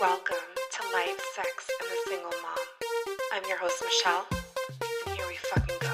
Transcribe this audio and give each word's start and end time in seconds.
Welcome 0.00 0.36
to 0.72 0.82
Life, 0.94 1.20
Sex, 1.36 1.68
and 1.78 1.90
the 1.90 1.96
Single 2.08 2.32
Mom. 2.40 2.56
I'm 3.34 3.42
your 3.46 3.58
host, 3.58 3.84
Michelle, 3.84 4.26
and 5.06 5.14
here 5.14 5.26
we 5.28 5.36
fucking 5.36 5.76
go. 5.78 5.92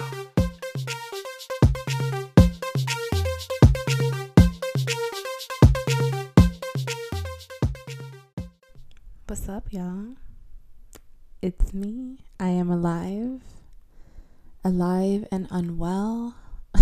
What's 9.27 9.49
up, 9.49 9.73
y'all? 9.73 10.15
It's 11.43 11.75
me. 11.75 12.19
I 12.39 12.51
am 12.51 12.71
alive. 12.71 13.41
Alive 14.63 15.27
and 15.33 15.49
unwell. 15.51 16.37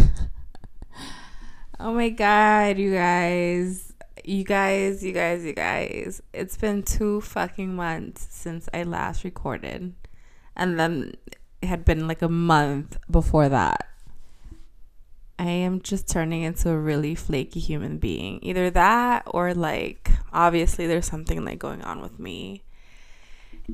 oh 1.80 1.94
my 1.94 2.10
god, 2.10 2.76
you 2.76 2.92
guys. 2.92 3.93
You 4.26 4.42
guys, 4.42 5.04
you 5.04 5.12
guys, 5.12 5.44
you 5.44 5.52
guys. 5.52 6.22
It's 6.32 6.56
been 6.56 6.82
two 6.82 7.20
fucking 7.20 7.76
months 7.76 8.26
since 8.30 8.70
I 8.72 8.82
last 8.84 9.22
recorded. 9.22 9.92
And 10.56 10.80
then 10.80 11.12
it 11.60 11.66
had 11.66 11.84
been 11.84 12.08
like 12.08 12.22
a 12.22 12.28
month 12.30 12.96
before 13.10 13.50
that. 13.50 13.86
I 15.38 15.50
am 15.50 15.82
just 15.82 16.08
turning 16.08 16.40
into 16.40 16.70
a 16.70 16.78
really 16.78 17.14
flaky 17.14 17.60
human 17.60 17.98
being. 17.98 18.38
Either 18.40 18.70
that 18.70 19.24
or 19.26 19.52
like 19.52 20.10
obviously 20.32 20.86
there's 20.86 21.06
something 21.06 21.44
like 21.44 21.58
going 21.58 21.82
on 21.82 22.00
with 22.00 22.18
me. 22.18 22.64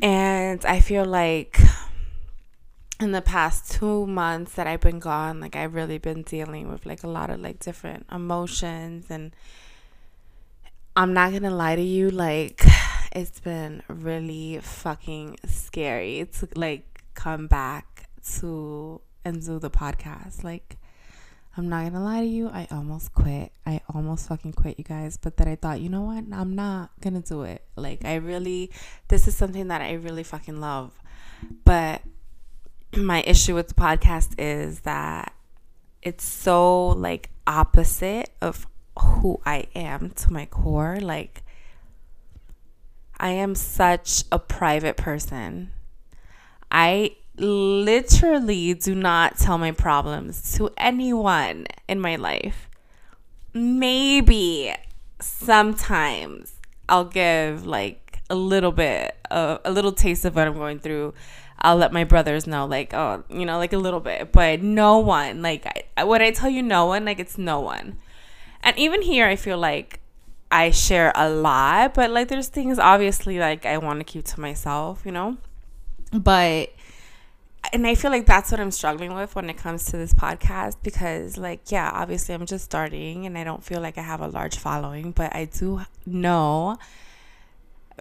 And 0.03 0.65
I 0.65 0.81
feel 0.81 1.05
like 1.05 1.61
in 2.99 3.13
the 3.13 3.23
past 3.23 3.71
2 3.71 4.05
months 4.09 4.55
that 4.55 4.67
I've 4.67 4.81
been 4.81 4.99
gone, 4.99 5.39
like 5.39 5.55
I've 5.55 5.75
really 5.75 5.99
been 5.99 6.23
dealing 6.23 6.69
with 6.73 6.87
like 6.87 7.05
a 7.05 7.09
lot 7.09 7.31
of 7.31 7.39
like 7.39 7.61
different 7.61 8.07
emotions 8.11 9.07
and 9.11 9.33
I'm 10.97 11.13
not 11.13 11.33
to 11.33 11.51
lie 11.51 11.77
to 11.77 11.83
you 11.83 12.11
like 12.11 12.65
it's 13.13 13.41
been 13.41 13.83
really 13.89 14.59
fucking 14.63 15.39
scary 15.47 16.29
to 16.39 16.49
like 16.55 17.03
come 17.15 17.47
back 17.47 18.09
to 18.39 19.01
and 19.25 19.45
do 19.45 19.59
the 19.59 19.71
podcast. 19.71 20.43
Like 20.45 20.77
I'm 21.57 21.69
not 21.69 21.85
gonna 21.85 22.03
lie 22.03 22.21
to 22.21 22.27
you, 22.27 22.49
I 22.49 22.69
almost 22.71 23.13
quit. 23.13 23.53
I 23.67 23.81
almost 23.93 24.29
fucking 24.29 24.53
quit, 24.53 24.79
you 24.79 24.85
guys. 24.85 25.17
But 25.17 25.37
then 25.37 25.49
I 25.49 25.57
thought, 25.57 25.81
you 25.81 25.89
know 25.89 26.03
what? 26.03 26.25
I'm 26.33 26.55
not 26.55 26.91
gonna 27.01 27.21
do 27.21 27.43
it. 27.43 27.65
Like, 27.77 28.05
I 28.05 28.17
really, 28.17 28.71
this 29.09 29.27
is 29.27 29.37
something 29.37 29.69
that 29.69 29.83
I 29.83 29.95
really 29.95 30.23
fucking 30.23 30.61
love. 30.61 30.93
But 31.65 32.03
my 32.97 33.23
issue 33.27 33.55
with 33.55 33.69
the 33.69 33.75
podcast 33.75 34.35
is 34.39 34.81
that 34.81 35.35
it's 36.03 36.25
so, 36.25 36.89
like, 36.89 37.31
opposite 37.47 38.31
of 38.41 38.67
who 39.03 39.41
I 39.45 39.67
am 39.75 40.11
to 40.11 40.33
my 40.33 40.47
core. 40.47 40.99
Like, 41.01 41.43
I 43.19 43.31
am 43.31 43.55
such 43.55 44.25
a 44.33 44.39
private 44.39 44.97
person. 44.97 45.71
I 46.71 47.17
literally 47.37 48.75
do 48.75 48.95
not 48.95 49.39
tell 49.39 49.59
my 49.59 49.73
problems 49.73 50.55
to 50.57 50.71
anyone 50.77 51.67
in 51.89 52.01
my 52.01 52.17
life. 52.17 52.69
Maybe 53.53 54.73
sometimes 55.21 56.55
I'll 56.89 57.05
give 57.05 57.67
like 57.67 58.21
a 58.31 58.35
little 58.35 58.73
bit 58.73 59.17
of 59.31 59.61
a 59.65 59.71
little 59.71 59.93
taste 59.93 60.25
of 60.25 60.37
what 60.37 60.47
I'm 60.47 60.55
going 60.55 60.79
through. 60.79 61.15
I'll 61.63 61.77
let 61.77 61.93
my 61.93 62.05
brothers 62.05 62.47
know, 62.47 62.65
like, 62.65 62.95
oh, 62.95 63.23
you 63.29 63.45
know, 63.45 63.59
like 63.59 63.75
a 63.75 63.79
little 63.79 64.01
bit, 64.01 64.33
but 64.33 64.63
no 64.63 64.99
one, 64.99 65.43
like, 65.43 65.67
I, 65.95 66.05
when 66.05 66.23
I 66.23 66.31
tell 66.31 66.49
you 66.49 66.63
no 66.63 66.87
one, 66.87 67.05
like, 67.05 67.19
it's 67.19 67.37
no 67.37 67.61
one. 67.61 67.99
And 68.63 68.79
even 68.79 69.03
here, 69.03 69.27
I 69.27 69.37
feel 69.37 69.59
like 69.59 70.01
I 70.51 70.71
share 70.71 71.13
a 71.15 71.31
lot, 71.31 71.95
but 71.95 72.11
like, 72.11 72.29
there's 72.29 72.49
things 72.49 72.79
obviously 72.79 73.39
like 73.39 73.65
I 73.65 73.79
want 73.79 74.01
to 74.01 74.05
keep 74.05 74.25
to 74.27 74.41
myself, 74.41 75.03
you 75.05 75.13
know? 75.13 75.37
But 76.13 76.71
and 77.73 77.87
I 77.87 77.95
feel 77.95 78.11
like 78.11 78.27
that's 78.27 78.51
what 78.51 78.61
I'm 78.61 78.71
struggling 78.71 79.15
with 79.15 79.37
when 79.37 79.51
it 79.51 79.57
comes 79.57 79.85
to 79.87 79.97
this 79.97 80.15
podcast 80.15 80.77
because, 80.83 81.37
like, 81.37 81.71
yeah, 81.71 81.91
obviously 81.93 82.35
I'm 82.35 82.47
just 82.47 82.65
starting 82.65 83.27
and 83.27 83.37
I 83.37 83.45
don't 83.45 83.63
feel 83.63 83.81
like 83.81 83.99
I 83.99 84.03
have 84.03 84.21
a 84.21 84.29
large 84.29 84.57
following, 84.57 85.13
but 85.13 85.35
I 85.35 85.45
do 85.45 85.83
know 86.07 86.79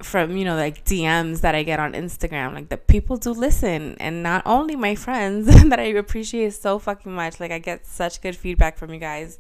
from, 0.02 0.38
you 0.38 0.46
know, 0.46 0.56
like 0.56 0.86
DMs 0.86 1.42
that 1.42 1.56
I 1.56 1.64
get 1.64 1.80
on 1.80 1.94
Instagram, 1.94 2.54
like 2.54 2.70
that 2.70 2.88
people 2.88 3.18
do 3.18 3.32
listen. 3.32 3.96
And 4.00 4.24
not 4.24 4.44
only 4.46 4.76
my 4.76 4.96
friends 4.96 5.48
that 5.70 5.80
I 5.80 5.84
appreciate 5.84 6.54
so 6.54 6.80
fucking 6.80 7.12
much, 7.12 7.40
like, 7.40 7.52
I 7.52 7.60
get 7.60 7.86
such 7.86 8.22
good 8.22 8.36
feedback 8.36 8.78
from 8.78 8.94
you 8.94 9.00
guys, 9.00 9.40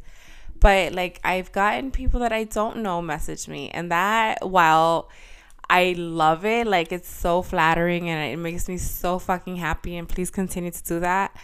but 0.59 0.93
like, 0.93 1.19
I've 1.23 1.51
gotten 1.51 1.91
people 1.91 2.19
that 2.21 2.31
I 2.31 2.43
don't 2.43 2.77
know 2.77 3.01
message 3.01 3.47
me. 3.47 3.69
And 3.69 3.91
that, 3.91 4.47
while 4.47 5.09
I 5.69 5.93
love 5.97 6.45
it. 6.45 6.67
Like 6.67 6.91
it's 6.91 7.09
so 7.09 7.41
flattering 7.41 8.09
and 8.09 8.33
it 8.33 8.37
makes 8.37 8.67
me 8.67 8.77
so 8.77 9.19
fucking 9.19 9.57
happy 9.57 9.95
and 9.97 10.09
please 10.09 10.29
continue 10.29 10.71
to 10.71 10.83
do 10.83 10.99
that. 11.01 11.35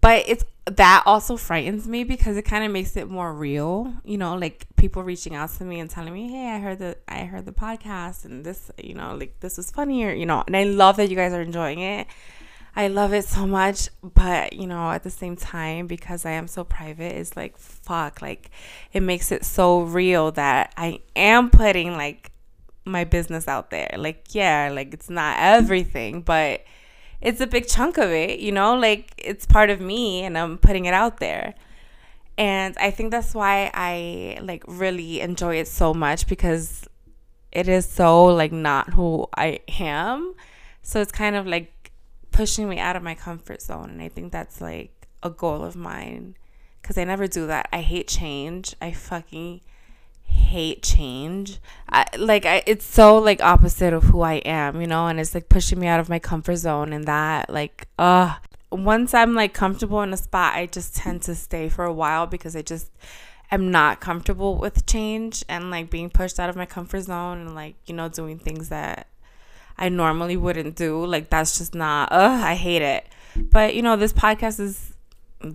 But 0.00 0.24
it's 0.26 0.44
that 0.66 1.02
also 1.06 1.36
frightens 1.36 1.86
me 1.86 2.02
because 2.02 2.36
it 2.36 2.42
kind 2.42 2.64
of 2.64 2.72
makes 2.72 2.96
it 2.96 3.08
more 3.08 3.32
real, 3.32 3.92
you 4.04 4.18
know, 4.18 4.34
like 4.34 4.66
people 4.76 5.02
reaching 5.02 5.34
out 5.34 5.50
to 5.50 5.64
me 5.64 5.78
and 5.80 5.88
telling 5.88 6.12
me, 6.12 6.28
"Hey, 6.28 6.50
I 6.50 6.58
heard 6.58 6.78
the 6.78 6.96
I 7.08 7.24
heard 7.24 7.44
the 7.44 7.52
podcast 7.52 8.24
and 8.24 8.44
this, 8.44 8.70
you 8.82 8.94
know, 8.94 9.14
like 9.14 9.38
this 9.40 9.56
was 9.56 9.70
funnier, 9.70 10.12
you 10.12 10.26
know." 10.26 10.42
And 10.46 10.56
I 10.56 10.64
love 10.64 10.96
that 10.96 11.08
you 11.10 11.16
guys 11.16 11.32
are 11.32 11.42
enjoying 11.42 11.80
it. 11.80 12.06
I 12.78 12.88
love 12.88 13.14
it 13.14 13.24
so 13.24 13.46
much, 13.46 13.88
but 14.02 14.52
you 14.52 14.66
know, 14.66 14.90
at 14.90 15.02
the 15.02 15.10
same 15.10 15.34
time 15.34 15.86
because 15.86 16.26
I 16.26 16.32
am 16.32 16.46
so 16.46 16.62
private, 16.62 17.16
it's 17.16 17.34
like 17.34 17.56
fuck, 17.56 18.20
like 18.20 18.50
it 18.92 19.00
makes 19.00 19.32
it 19.32 19.46
so 19.46 19.80
real 19.80 20.30
that 20.32 20.74
I 20.76 21.00
am 21.16 21.48
putting 21.48 21.96
like 21.96 22.32
my 22.84 23.04
business 23.04 23.48
out 23.48 23.70
there. 23.70 23.94
Like, 23.96 24.26
yeah, 24.30 24.70
like 24.72 24.94
it's 24.94 25.10
not 25.10 25.38
everything, 25.40 26.20
but 26.20 26.64
it's 27.20 27.40
a 27.40 27.46
big 27.46 27.66
chunk 27.66 27.98
of 27.98 28.10
it, 28.10 28.40
you 28.40 28.52
know? 28.52 28.76
Like 28.76 29.12
it's 29.18 29.46
part 29.46 29.70
of 29.70 29.80
me 29.80 30.22
and 30.22 30.36
I'm 30.36 30.58
putting 30.58 30.84
it 30.84 30.94
out 30.94 31.18
there. 31.18 31.54
And 32.38 32.76
I 32.78 32.90
think 32.90 33.10
that's 33.10 33.34
why 33.34 33.70
I 33.72 34.38
like 34.42 34.62
really 34.66 35.20
enjoy 35.20 35.56
it 35.56 35.68
so 35.68 35.94
much 35.94 36.26
because 36.26 36.86
it 37.52 37.68
is 37.68 37.86
so 37.86 38.26
like 38.26 38.52
not 38.52 38.90
who 38.92 39.26
I 39.34 39.60
am. 39.80 40.34
So 40.82 41.00
it's 41.00 41.10
kind 41.10 41.34
of 41.34 41.46
like 41.46 41.72
pushing 42.36 42.68
me 42.68 42.78
out 42.78 42.96
of 42.96 43.02
my 43.02 43.14
comfort 43.14 43.62
zone 43.62 43.88
and 43.90 44.02
I 44.02 44.08
think 44.08 44.30
that's 44.30 44.60
like 44.60 45.08
a 45.22 45.30
goal 45.30 45.64
of 45.64 45.74
mine 45.74 46.36
cuz 46.82 46.98
I 46.98 47.04
never 47.04 47.26
do 47.26 47.46
that. 47.46 47.68
I 47.72 47.80
hate 47.80 48.08
change. 48.08 48.76
I 48.80 48.92
fucking 48.92 49.62
hate 50.22 50.82
change. 50.82 51.58
I, 51.88 52.04
like 52.18 52.44
I, 52.44 52.62
it's 52.66 52.84
so 52.84 53.16
like 53.16 53.42
opposite 53.42 53.92
of 53.94 54.04
who 54.04 54.20
I 54.20 54.34
am, 54.34 54.80
you 54.80 54.86
know, 54.86 55.06
and 55.06 55.18
it's 55.18 55.34
like 55.34 55.48
pushing 55.48 55.80
me 55.80 55.86
out 55.86 55.98
of 55.98 56.08
my 56.08 56.18
comfort 56.18 56.56
zone 56.56 56.92
and 56.92 57.06
that 57.06 57.48
like 57.48 57.88
uh 57.98 58.34
once 58.70 59.14
I'm 59.14 59.34
like 59.34 59.54
comfortable 59.54 60.02
in 60.02 60.12
a 60.12 60.16
spot, 60.16 60.54
I 60.54 60.66
just 60.66 60.94
tend 60.96 61.22
to 61.22 61.34
stay 61.34 61.68
for 61.68 61.84
a 61.84 61.92
while 61.92 62.26
because 62.26 62.54
I 62.54 62.62
just 62.62 62.90
am 63.50 63.70
not 63.70 64.00
comfortable 64.00 64.56
with 64.56 64.86
change 64.86 65.44
and 65.48 65.70
like 65.70 65.88
being 65.88 66.10
pushed 66.10 66.38
out 66.38 66.50
of 66.50 66.56
my 66.56 66.66
comfort 66.66 67.02
zone 67.02 67.38
and 67.40 67.54
like, 67.54 67.76
you 67.86 67.94
know, 67.94 68.08
doing 68.08 68.38
things 68.38 68.68
that 68.68 69.06
I 69.78 69.88
normally 69.88 70.36
wouldn't 70.36 70.76
do. 70.76 71.04
Like 71.04 71.30
that's 71.30 71.58
just 71.58 71.74
not 71.74 72.12
uh 72.12 72.40
I 72.42 72.54
hate 72.54 72.82
it. 72.82 73.06
But 73.36 73.74
you 73.74 73.82
know, 73.82 73.96
this 73.96 74.12
podcast 74.12 74.60
is 74.60 74.94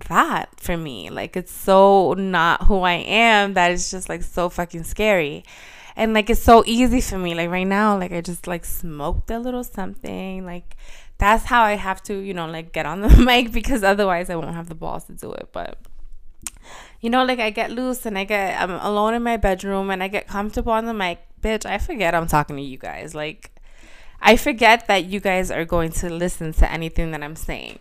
that 0.08 0.60
for 0.60 0.76
me. 0.76 1.10
Like 1.10 1.36
it's 1.36 1.52
so 1.52 2.14
not 2.14 2.64
who 2.64 2.80
I 2.80 2.92
am 2.94 3.54
that 3.54 3.70
it's 3.70 3.90
just 3.90 4.08
like 4.08 4.22
so 4.22 4.48
fucking 4.48 4.84
scary. 4.84 5.44
And 5.96 6.14
like 6.14 6.30
it's 6.30 6.42
so 6.42 6.62
easy 6.66 7.00
for 7.00 7.18
me. 7.18 7.34
Like 7.34 7.50
right 7.50 7.66
now, 7.66 7.98
like 7.98 8.12
I 8.12 8.20
just 8.20 8.46
like 8.46 8.64
smoked 8.64 9.30
a 9.30 9.38
little 9.38 9.64
something. 9.64 10.46
Like 10.46 10.76
that's 11.18 11.44
how 11.44 11.62
I 11.62 11.74
have 11.74 12.02
to, 12.04 12.14
you 12.14 12.34
know, 12.34 12.46
like 12.46 12.72
get 12.72 12.86
on 12.86 13.00
the 13.00 13.08
mic 13.26 13.52
because 13.52 13.82
otherwise 13.82 14.30
I 14.30 14.36
won't 14.36 14.54
have 14.54 14.68
the 14.68 14.74
balls 14.74 15.04
to 15.04 15.12
do 15.12 15.32
it. 15.32 15.48
But 15.52 15.78
you 17.00 17.10
know, 17.10 17.24
like 17.24 17.40
I 17.40 17.50
get 17.50 17.70
loose 17.70 18.06
and 18.06 18.16
I 18.16 18.24
get 18.24 18.60
I'm 18.60 18.70
alone 18.70 19.14
in 19.14 19.22
my 19.22 19.36
bedroom 19.36 19.90
and 19.90 20.02
I 20.02 20.08
get 20.08 20.28
comfortable 20.28 20.72
on 20.72 20.86
the 20.86 20.94
mic. 20.94 21.18
Bitch, 21.40 21.66
I 21.66 21.78
forget 21.78 22.14
I'm 22.14 22.28
talking 22.28 22.56
to 22.56 22.62
you 22.62 22.78
guys. 22.78 23.14
Like 23.14 23.50
I 24.22 24.36
forget 24.36 24.86
that 24.86 25.06
you 25.06 25.20
guys 25.20 25.50
are 25.50 25.64
going 25.64 25.90
to 25.92 26.08
listen 26.08 26.52
to 26.54 26.70
anything 26.70 27.10
that 27.10 27.22
I'm 27.22 27.36
saying. 27.36 27.80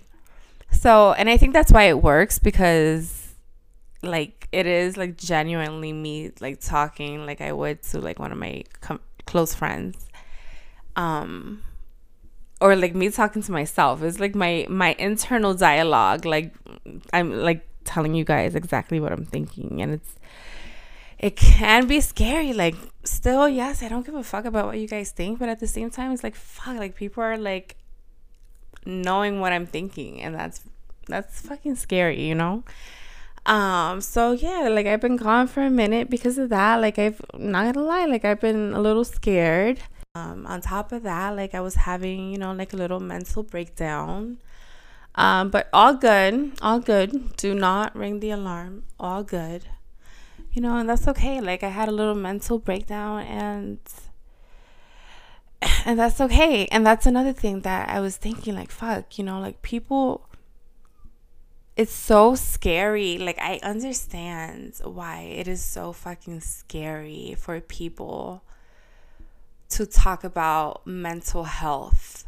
So, 0.72 1.14
and 1.14 1.30
I 1.30 1.38
think 1.38 1.54
that's 1.54 1.72
why 1.72 1.84
it 1.84 2.02
works 2.02 2.40
because 2.40 3.36
like 4.04 4.48
it 4.52 4.66
is 4.66 4.98
like 4.98 5.16
genuinely 5.16 5.94
me 5.94 6.32
like 6.40 6.60
talking 6.60 7.26
like 7.26 7.40
I 7.40 7.52
would 7.52 7.84
to 7.84 8.00
like 8.00 8.18
one 8.18 8.32
of 8.32 8.38
my 8.38 8.64
com- 8.82 9.00
close 9.26 9.54
friends. 9.54 10.08
Um 10.96 11.62
or 12.60 12.76
like 12.76 12.96
me 12.96 13.10
talking 13.10 13.44
to 13.44 13.52
myself. 13.52 14.02
It's 14.02 14.20
like 14.20 14.34
my 14.34 14.66
my 14.70 14.96
internal 14.98 15.54
dialogue 15.54 16.26
like 16.26 16.54
I'm 17.14 17.32
like 17.32 17.68
telling 17.84 18.16
you 18.16 18.24
guys 18.24 18.56
exactly 18.56 19.00
what 19.00 19.12
I'm 19.12 19.26
thinking 19.26 19.82
and 19.82 19.94
it's 19.94 20.16
it 21.22 21.36
can 21.38 21.88
be 21.88 22.02
scary 22.02 22.52
like 22.54 22.76
still 23.04 23.48
yes 23.48 23.82
i 23.84 23.88
don't 23.88 24.06
give 24.06 24.16
a 24.16 24.24
fuck 24.24 24.46
about 24.46 24.66
what 24.66 24.78
you 24.80 24.88
guys 24.88 25.12
think 25.12 25.40
but 25.40 25.48
at 25.50 25.60
the 25.60 25.68
same 25.68 25.90
time 25.90 26.12
it's 26.12 26.24
like 26.24 26.36
fuck 26.36 26.76
like 26.78 26.96
people 26.96 27.24
are 27.24 27.38
like 27.38 27.78
knowing 28.86 29.40
what 29.40 29.54
i'm 29.54 29.66
thinking 29.68 30.22
and 30.22 30.34
that's 30.36 30.62
that's 31.08 31.42
fucking 31.42 31.76
scary 31.76 32.22
you 32.28 32.36
know 32.36 32.64
um 33.46 34.02
so 34.02 34.32
yeah 34.34 34.68
like 34.70 34.86
i've 34.86 35.02
been 35.02 35.16
gone 35.16 35.48
for 35.48 35.62
a 35.64 35.70
minute 35.70 36.10
because 36.10 36.38
of 36.38 36.50
that 36.50 36.76
like 36.82 36.98
i've 37.00 37.22
not 37.38 37.74
gonna 37.74 37.86
lie 37.86 38.06
like 38.06 38.26
i've 38.26 38.40
been 38.42 38.74
a 38.74 38.82
little 38.82 39.06
scared 39.06 39.80
Um, 40.14 40.44
on 40.46 40.60
top 40.60 40.92
of 40.92 41.04
that, 41.08 41.40
like 41.40 41.56
I 41.56 41.62
was 41.64 41.76
having, 41.88 42.34
you 42.34 42.38
know, 42.38 42.52
like 42.52 42.74
a 42.74 42.76
little 42.76 43.00
mental 43.00 43.44
breakdown. 43.48 44.44
Um, 45.16 45.48
but 45.56 45.70
all 45.72 45.96
good, 45.96 46.52
all 46.62 46.84
good. 46.84 47.38
Do 47.40 47.56
not 47.56 47.96
ring 47.96 48.20
the 48.20 48.32
alarm. 48.36 48.84
All 49.00 49.24
good. 49.24 49.72
You 50.54 50.62
know, 50.62 50.78
and 50.78 50.90
that's 50.90 51.08
okay. 51.08 51.40
Like 51.40 51.64
I 51.64 51.70
had 51.70 51.88
a 51.88 51.92
little 51.92 52.16
mental 52.16 52.60
breakdown 52.60 53.22
and 53.22 53.80
and 55.86 55.98
that's 55.98 56.20
okay. 56.20 56.68
And 56.68 56.86
that's 56.86 57.06
another 57.06 57.34
thing 57.34 57.62
that 57.62 57.90
I 57.90 58.00
was 58.00 58.18
thinking 58.18 58.56
like 58.56 58.72
fuck, 58.72 59.18
you 59.18 59.24
know, 59.24 59.40
like 59.40 59.62
people 59.62 60.28
it's 61.76 61.94
so 61.94 62.36
scary. 62.36 63.18
Like 63.18 63.40
I 63.40 63.60
understand 63.64 64.80
why 64.84 65.22
it 65.22 65.48
is 65.48 65.64
so 65.64 65.94
fucking 65.94 66.42
scary 66.42 67.36
for 67.38 67.60
people 67.62 68.44
to 69.70 69.86
talk 69.86 70.24
about 70.24 70.86
mental 70.86 71.46
health 71.46 72.26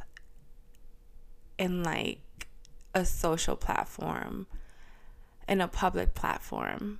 in 1.57 1.83
like 1.83 2.47
a 2.95 3.05
social 3.05 3.55
platform, 3.55 4.47
in 5.47 5.61
a 5.61 5.67
public 5.67 6.13
platform. 6.13 6.99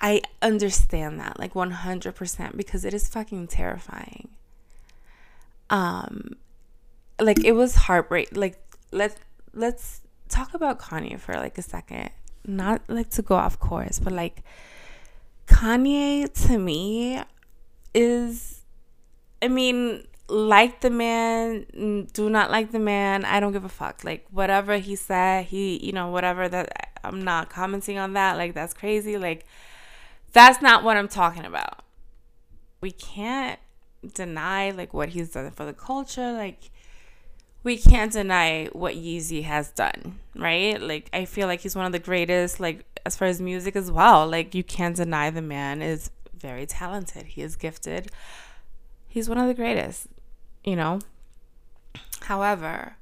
I 0.00 0.22
understand 0.40 1.20
that 1.20 1.38
like 1.38 1.54
100% 1.54 2.56
because 2.56 2.84
it 2.84 2.94
is 2.94 3.08
fucking 3.08 3.48
terrifying. 3.48 4.28
Um 5.68 6.36
like 7.20 7.44
it 7.44 7.52
was 7.52 7.74
heartbreak 7.74 8.34
like 8.34 8.58
let's 8.92 9.16
let's 9.52 10.00
talk 10.28 10.54
about 10.54 10.78
Kanye 10.80 11.18
for 11.18 11.34
like 11.34 11.58
a 11.58 11.62
second. 11.62 12.10
Not 12.46 12.82
like 12.88 13.10
to 13.10 13.22
go 13.22 13.36
off 13.36 13.60
course, 13.60 13.98
but 13.98 14.12
like 14.12 14.42
Kanye 15.46 16.32
to 16.46 16.58
me 16.58 17.22
is 17.92 18.60
I 19.42 19.48
mean, 19.48 20.06
like 20.28 20.80
the 20.80 20.90
man, 20.90 22.06
do 22.12 22.30
not 22.30 22.50
like 22.50 22.72
the 22.72 22.78
man. 22.78 23.24
I 23.24 23.40
don't 23.40 23.52
give 23.52 23.64
a 23.64 23.70
fuck. 23.70 24.04
Like 24.04 24.26
whatever 24.30 24.78
he 24.78 24.96
said, 24.96 25.46
he, 25.46 25.84
you 25.84 25.92
know, 25.92 26.08
whatever 26.08 26.48
that 26.48 26.90
I'm 27.02 27.22
not 27.22 27.50
commenting 27.50 27.98
on 27.98 28.12
that. 28.14 28.36
Like 28.36 28.54
that's 28.54 28.74
crazy. 28.74 29.18
Like 29.18 29.46
that's 30.32 30.62
not 30.62 30.84
what 30.84 30.96
I'm 30.96 31.08
talking 31.08 31.44
about. 31.44 31.84
We 32.80 32.90
can't 32.90 33.58
deny 34.14 34.70
like 34.70 34.94
what 34.94 35.10
he's 35.10 35.30
done 35.30 35.50
for 35.50 35.64
the 35.64 35.72
culture. 35.72 36.32
Like 36.32 36.70
we 37.62 37.76
can't 37.76 38.12
deny 38.12 38.66
what 38.72 38.94
Yeezy 38.94 39.44
has 39.44 39.70
done, 39.70 40.18
right? 40.34 40.80
Like 40.80 41.10
I 41.12 41.24
feel 41.24 41.46
like 41.46 41.60
he's 41.60 41.76
one 41.76 41.86
of 41.86 41.92
the 41.92 41.98
greatest, 41.98 42.60
like 42.60 42.84
as 43.04 43.16
far 43.16 43.28
as 43.28 43.40
music 43.40 43.76
as 43.76 43.90
well. 43.90 44.26
Like 44.26 44.54
you 44.54 44.64
can't 44.64 44.96
deny 44.96 45.30
the 45.30 45.42
man 45.42 45.82
is 45.82 46.10
very 46.34 46.66
talented. 46.66 47.26
He 47.26 47.42
is 47.42 47.56
gifted. 47.56 48.10
He's 49.08 49.28
one 49.28 49.38
of 49.38 49.48
the 49.48 49.54
greatest, 49.54 50.06
you 50.64 50.76
know. 50.76 51.00
However, 52.22 52.96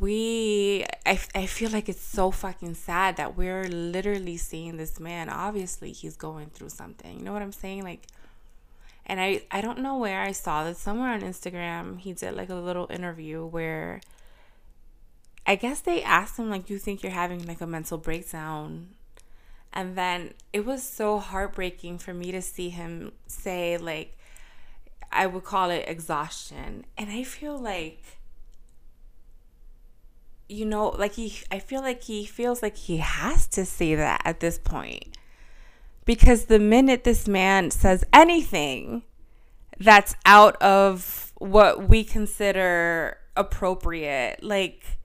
we 0.00 0.84
I, 1.04 1.18
I 1.34 1.46
feel 1.46 1.70
like 1.70 1.88
it's 1.88 2.02
so 2.02 2.30
fucking 2.30 2.74
sad 2.74 3.16
that 3.16 3.36
we're 3.36 3.68
literally 3.68 4.36
seeing 4.36 4.76
this 4.76 4.98
man 4.98 5.28
obviously 5.28 5.92
he's 5.92 6.16
going 6.16 6.50
through 6.50 6.70
something 6.70 7.18
you 7.18 7.24
know 7.24 7.32
what 7.32 7.42
i'm 7.42 7.52
saying 7.52 7.84
like 7.84 8.06
and 9.06 9.20
I 9.20 9.42
I 9.50 9.60
don't 9.60 9.78
know 9.78 9.96
where 9.96 10.20
I 10.20 10.32
saw 10.32 10.64
this 10.64 10.78
somewhere 10.78 11.12
on 11.12 11.20
Instagram. 11.20 12.00
He 12.00 12.12
did 12.12 12.34
like 12.34 12.50
a 12.50 12.54
little 12.54 12.88
interview 12.90 13.46
where 13.46 14.00
I 15.46 15.54
guess 15.54 15.80
they 15.80 16.02
asked 16.02 16.38
him 16.38 16.50
like 16.50 16.68
you 16.68 16.78
think 16.78 17.02
you're 17.02 17.12
having 17.12 17.46
like 17.46 17.60
a 17.60 17.66
mental 17.66 17.98
breakdown. 17.98 18.88
And 19.72 19.96
then 19.96 20.34
it 20.52 20.64
was 20.64 20.82
so 20.82 21.18
heartbreaking 21.18 21.98
for 21.98 22.12
me 22.12 22.32
to 22.32 22.42
see 22.42 22.70
him 22.70 23.12
say 23.28 23.78
like 23.78 24.18
I 25.12 25.26
would 25.26 25.44
call 25.44 25.70
it 25.70 25.84
exhaustion. 25.86 26.84
And 26.98 27.10
I 27.10 27.22
feel 27.22 27.56
like 27.56 28.18
you 30.48 30.64
know, 30.64 30.88
like 30.90 31.14
he 31.14 31.40
I 31.50 31.58
feel 31.58 31.80
like 31.80 32.02
he 32.02 32.24
feels 32.24 32.62
like 32.62 32.76
he 32.76 32.98
has 32.98 33.46
to 33.48 33.64
say 33.64 33.94
that 33.94 34.22
at 34.24 34.40
this 34.40 34.58
point 34.58 35.16
because 36.06 36.44
the 36.44 36.58
minute 36.58 37.04
this 37.04 37.28
man 37.28 37.70
says 37.70 38.04
anything 38.12 39.02
that's 39.78 40.14
out 40.24 40.56
of 40.62 41.32
what 41.36 41.88
we 41.88 42.04
consider 42.04 43.18
appropriate, 43.36 44.42
like, 44.42 44.98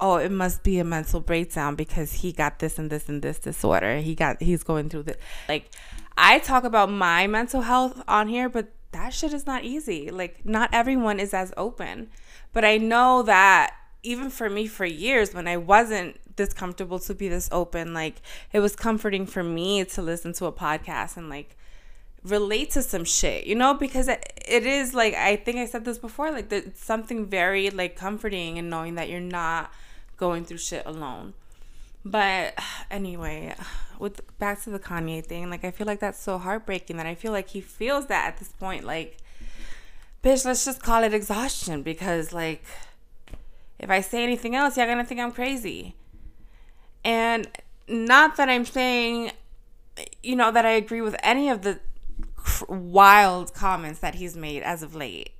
oh, 0.00 0.16
it 0.16 0.30
must 0.30 0.62
be 0.62 0.78
a 0.78 0.84
mental 0.84 1.20
breakdown 1.20 1.74
because 1.74 2.12
he 2.14 2.32
got 2.32 2.58
this 2.58 2.78
and 2.78 2.90
this 2.90 3.08
and 3.08 3.22
this 3.22 3.38
disorder. 3.38 3.98
He 3.98 4.14
got, 4.14 4.42
he's 4.42 4.62
going 4.62 4.90
through 4.90 5.04
this. 5.04 5.16
Like, 5.48 5.70
I 6.18 6.40
talk 6.40 6.64
about 6.64 6.90
my 6.90 7.26
mental 7.26 7.62
health 7.62 8.02
on 8.06 8.28
here, 8.28 8.48
but 8.48 8.72
that 8.92 9.14
shit 9.14 9.32
is 9.32 9.46
not 9.46 9.64
easy. 9.64 10.10
Like, 10.10 10.44
not 10.44 10.68
everyone 10.72 11.20
is 11.20 11.32
as 11.32 11.54
open. 11.56 12.08
But 12.52 12.64
I 12.64 12.76
know 12.76 13.22
that 13.22 13.74
even 14.06 14.30
for 14.30 14.48
me 14.48 14.66
for 14.66 14.84
years 14.84 15.34
when 15.34 15.48
I 15.48 15.56
wasn't 15.56 16.20
this 16.36 16.52
comfortable 16.52 16.98
to 17.00 17.14
be 17.14 17.28
this 17.28 17.48
open, 17.50 17.92
like 17.92 18.22
it 18.52 18.60
was 18.60 18.76
comforting 18.76 19.26
for 19.26 19.42
me 19.42 19.84
to 19.84 20.02
listen 20.02 20.32
to 20.34 20.46
a 20.46 20.52
podcast 20.52 21.16
and 21.16 21.28
like 21.28 21.56
relate 22.22 22.70
to 22.72 22.82
some 22.82 23.04
shit, 23.04 23.46
you 23.46 23.54
know, 23.54 23.74
because 23.74 24.08
it, 24.08 24.32
it 24.46 24.64
is 24.64 24.94
like 24.94 25.14
I 25.14 25.36
think 25.36 25.58
I 25.58 25.66
said 25.66 25.84
this 25.84 25.98
before, 25.98 26.30
like 26.30 26.52
it's 26.52 26.82
something 26.82 27.26
very 27.26 27.70
like 27.70 27.96
comforting 27.96 28.58
and 28.58 28.70
knowing 28.70 28.94
that 28.94 29.08
you're 29.08 29.20
not 29.20 29.72
going 30.16 30.44
through 30.44 30.58
shit 30.58 30.84
alone. 30.86 31.34
But 32.04 32.54
anyway, 32.90 33.54
with 33.98 34.20
back 34.38 34.62
to 34.62 34.70
the 34.70 34.78
Kanye 34.78 35.24
thing, 35.24 35.50
like 35.50 35.64
I 35.64 35.72
feel 35.72 35.86
like 35.86 36.00
that's 36.00 36.20
so 36.20 36.38
heartbreaking 36.38 36.96
that 36.98 37.06
I 37.06 37.16
feel 37.16 37.32
like 37.32 37.48
he 37.48 37.60
feels 37.60 38.06
that 38.06 38.26
at 38.26 38.38
this 38.38 38.48
point, 38.48 38.84
like, 38.84 39.18
bitch, 40.22 40.44
let's 40.44 40.64
just 40.64 40.82
call 40.82 41.02
it 41.02 41.12
exhaustion 41.12 41.82
because 41.82 42.32
like 42.32 42.62
if 43.78 43.90
I 43.90 44.00
say 44.00 44.22
anything 44.22 44.54
else, 44.54 44.76
you're 44.76 44.86
gonna 44.86 45.04
think 45.04 45.20
I'm 45.20 45.32
crazy. 45.32 45.94
And 47.04 47.48
not 47.88 48.36
that 48.36 48.48
I'm 48.48 48.64
saying, 48.64 49.32
you 50.22 50.36
know, 50.36 50.50
that 50.50 50.64
I 50.64 50.70
agree 50.70 51.00
with 51.00 51.16
any 51.22 51.48
of 51.48 51.62
the 51.62 51.80
wild 52.68 53.54
comments 53.54 54.00
that 54.00 54.16
he's 54.16 54.36
made 54.36 54.62
as 54.62 54.82
of 54.82 54.94
late. 54.94 55.30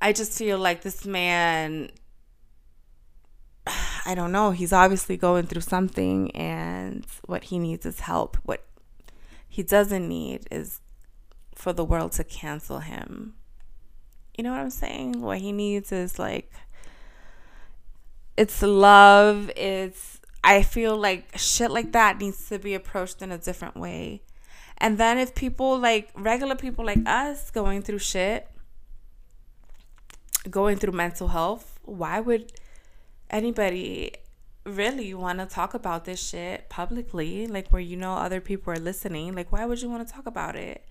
I 0.00 0.12
just 0.12 0.36
feel 0.36 0.58
like 0.58 0.82
this 0.82 1.06
man, 1.06 1.90
I 4.06 4.14
don't 4.14 4.32
know, 4.32 4.50
he's 4.50 4.72
obviously 4.72 5.16
going 5.16 5.46
through 5.46 5.62
something, 5.62 6.30
and 6.32 7.06
what 7.26 7.44
he 7.44 7.58
needs 7.58 7.86
is 7.86 8.00
help. 8.00 8.36
What 8.42 8.64
he 9.48 9.62
doesn't 9.62 10.08
need 10.08 10.48
is 10.50 10.80
for 11.54 11.72
the 11.72 11.84
world 11.84 12.12
to 12.12 12.24
cancel 12.24 12.80
him. 12.80 13.34
You 14.36 14.44
know 14.44 14.50
what 14.50 14.60
I'm 14.60 14.70
saying? 14.70 15.20
What 15.20 15.38
he 15.38 15.52
needs 15.52 15.92
is 15.92 16.18
like 16.18 16.50
it's 18.36 18.62
love 18.62 19.50
it's 19.56 20.20
i 20.42 20.62
feel 20.62 20.96
like 20.96 21.36
shit 21.36 21.70
like 21.70 21.92
that 21.92 22.18
needs 22.18 22.48
to 22.48 22.58
be 22.58 22.74
approached 22.74 23.22
in 23.22 23.32
a 23.32 23.38
different 23.38 23.76
way. 23.76 24.22
And 24.78 24.98
then 24.98 25.16
if 25.18 25.34
people 25.34 25.78
like 25.78 26.10
regular 26.16 26.56
people 26.56 26.84
like 26.84 26.98
us 27.06 27.50
going 27.50 27.82
through 27.82 28.00
shit 28.00 28.48
going 30.50 30.76
through 30.76 30.92
mental 30.92 31.28
health 31.28 31.78
why 31.84 32.18
would 32.18 32.52
anybody 33.30 34.12
really 34.64 35.14
want 35.14 35.38
to 35.38 35.46
talk 35.46 35.74
about 35.74 36.04
this 36.04 36.20
shit 36.20 36.68
publicly? 36.68 37.46
Like 37.46 37.68
where 37.68 37.82
you 37.82 37.96
know 37.96 38.14
other 38.14 38.40
people 38.40 38.72
are 38.72 38.76
listening 38.76 39.34
like 39.34 39.52
why 39.52 39.66
would 39.66 39.80
you 39.80 39.88
want 39.88 40.06
to 40.06 40.12
talk 40.12 40.26
about 40.26 40.56
it? 40.56 40.84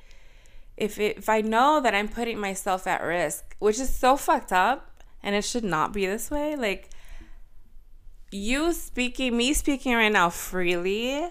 If 0.78 1.00
it, 1.00 1.18
if 1.18 1.28
i 1.28 1.42
know 1.42 1.82
that 1.82 1.94
i'm 1.94 2.08
putting 2.08 2.40
myself 2.40 2.88
at 2.88 3.04
risk 3.04 3.56
which 3.60 3.78
is 3.78 3.94
so 3.94 4.16
fucked 4.16 4.54
up 4.54 5.04
and 5.22 5.36
it 5.36 5.44
should 5.44 5.66
not 5.66 5.92
be 5.92 6.06
this 6.06 6.32
way 6.32 6.56
like 6.56 6.90
you 8.32 8.74
speaking, 8.74 9.36
me 9.36 9.54
speaking 9.54 9.94
right 9.94 10.12
now 10.12 10.30
freely 10.30 11.28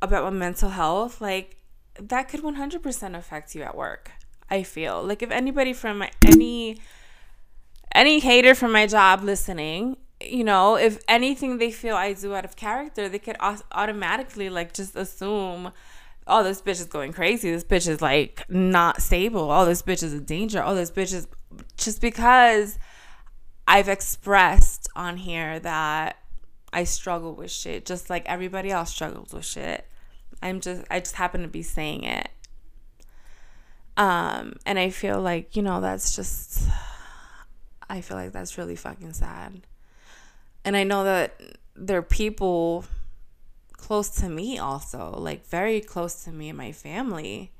about 0.00 0.24
my 0.24 0.30
mental 0.30 0.70
health, 0.70 1.20
like 1.20 1.56
that 1.98 2.28
could 2.28 2.42
100% 2.42 3.16
affect 3.16 3.54
you 3.54 3.62
at 3.62 3.76
work. 3.76 4.10
I 4.50 4.64
feel 4.64 5.02
like 5.02 5.22
if 5.22 5.30
anybody 5.30 5.72
from 5.72 6.04
any 6.26 6.78
any 7.94 8.20
hater 8.20 8.54
from 8.54 8.72
my 8.72 8.86
job 8.86 9.22
listening, 9.22 9.96
you 10.20 10.44
know, 10.44 10.76
if 10.76 10.98
anything 11.08 11.58
they 11.58 11.70
feel 11.70 11.94
I 11.96 12.12
do 12.12 12.34
out 12.34 12.44
of 12.44 12.56
character, 12.56 13.08
they 13.08 13.18
could 13.18 13.36
automatically 13.40 14.48
like 14.48 14.72
just 14.72 14.96
assume, 14.96 15.72
oh, 16.26 16.42
this 16.42 16.62
bitch 16.62 16.80
is 16.80 16.86
going 16.86 17.12
crazy. 17.12 17.50
This 17.50 17.64
bitch 17.64 17.88
is 17.88 18.00
like 18.00 18.44
not 18.48 19.02
stable. 19.02 19.50
Oh, 19.50 19.64
this 19.64 19.82
bitch 19.82 20.02
is 20.02 20.12
a 20.12 20.20
danger. 20.20 20.62
Oh, 20.64 20.74
this 20.74 20.90
bitch 20.90 21.12
is 21.12 21.26
just 21.76 22.00
because 22.00 22.78
I've 23.66 23.88
expressed 23.88 24.81
on 24.94 25.16
here 25.16 25.58
that 25.60 26.16
I 26.72 26.84
struggle 26.84 27.34
with 27.34 27.50
shit 27.50 27.84
just 27.84 28.10
like 28.10 28.24
everybody 28.26 28.70
else 28.70 28.90
struggles 28.90 29.32
with 29.32 29.44
shit. 29.44 29.86
I'm 30.42 30.60
just 30.60 30.84
I 30.90 31.00
just 31.00 31.16
happen 31.16 31.42
to 31.42 31.48
be 31.48 31.62
saying 31.62 32.04
it. 32.04 32.28
Um 33.96 34.54
and 34.64 34.78
I 34.78 34.90
feel 34.90 35.20
like, 35.20 35.56
you 35.56 35.62
know, 35.62 35.80
that's 35.80 36.16
just 36.16 36.68
I 37.88 38.00
feel 38.00 38.16
like 38.16 38.32
that's 38.32 38.56
really 38.56 38.76
fucking 38.76 39.12
sad. 39.12 39.66
And 40.64 40.76
I 40.76 40.84
know 40.84 41.04
that 41.04 41.40
there 41.74 41.98
are 41.98 42.02
people 42.02 42.84
close 43.72 44.08
to 44.10 44.28
me 44.28 44.58
also, 44.58 45.14
like 45.18 45.46
very 45.46 45.80
close 45.80 46.24
to 46.24 46.30
me 46.32 46.48
and 46.48 46.58
my 46.58 46.72
family 46.72 47.52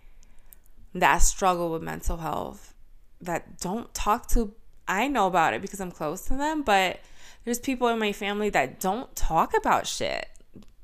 that 0.95 1.19
struggle 1.19 1.73
with 1.73 1.83
mental 1.83 2.19
health 2.19 2.75
that 3.21 3.59
don't 3.61 3.93
talk 3.95 4.29
to 4.29 4.55
I 4.87 5.09
know 5.09 5.27
about 5.27 5.55
it 5.55 5.63
because 5.63 5.81
I'm 5.81 5.93
close 5.93 6.25
to 6.27 6.35
them, 6.35 6.63
but 6.63 7.01
there's 7.45 7.59
people 7.59 7.89
in 7.89 7.99
my 7.99 8.13
family 8.13 8.51
that 8.51 8.81
don't 8.81 9.15
talk 9.17 9.57
about 9.57 9.87
shit 9.87 10.29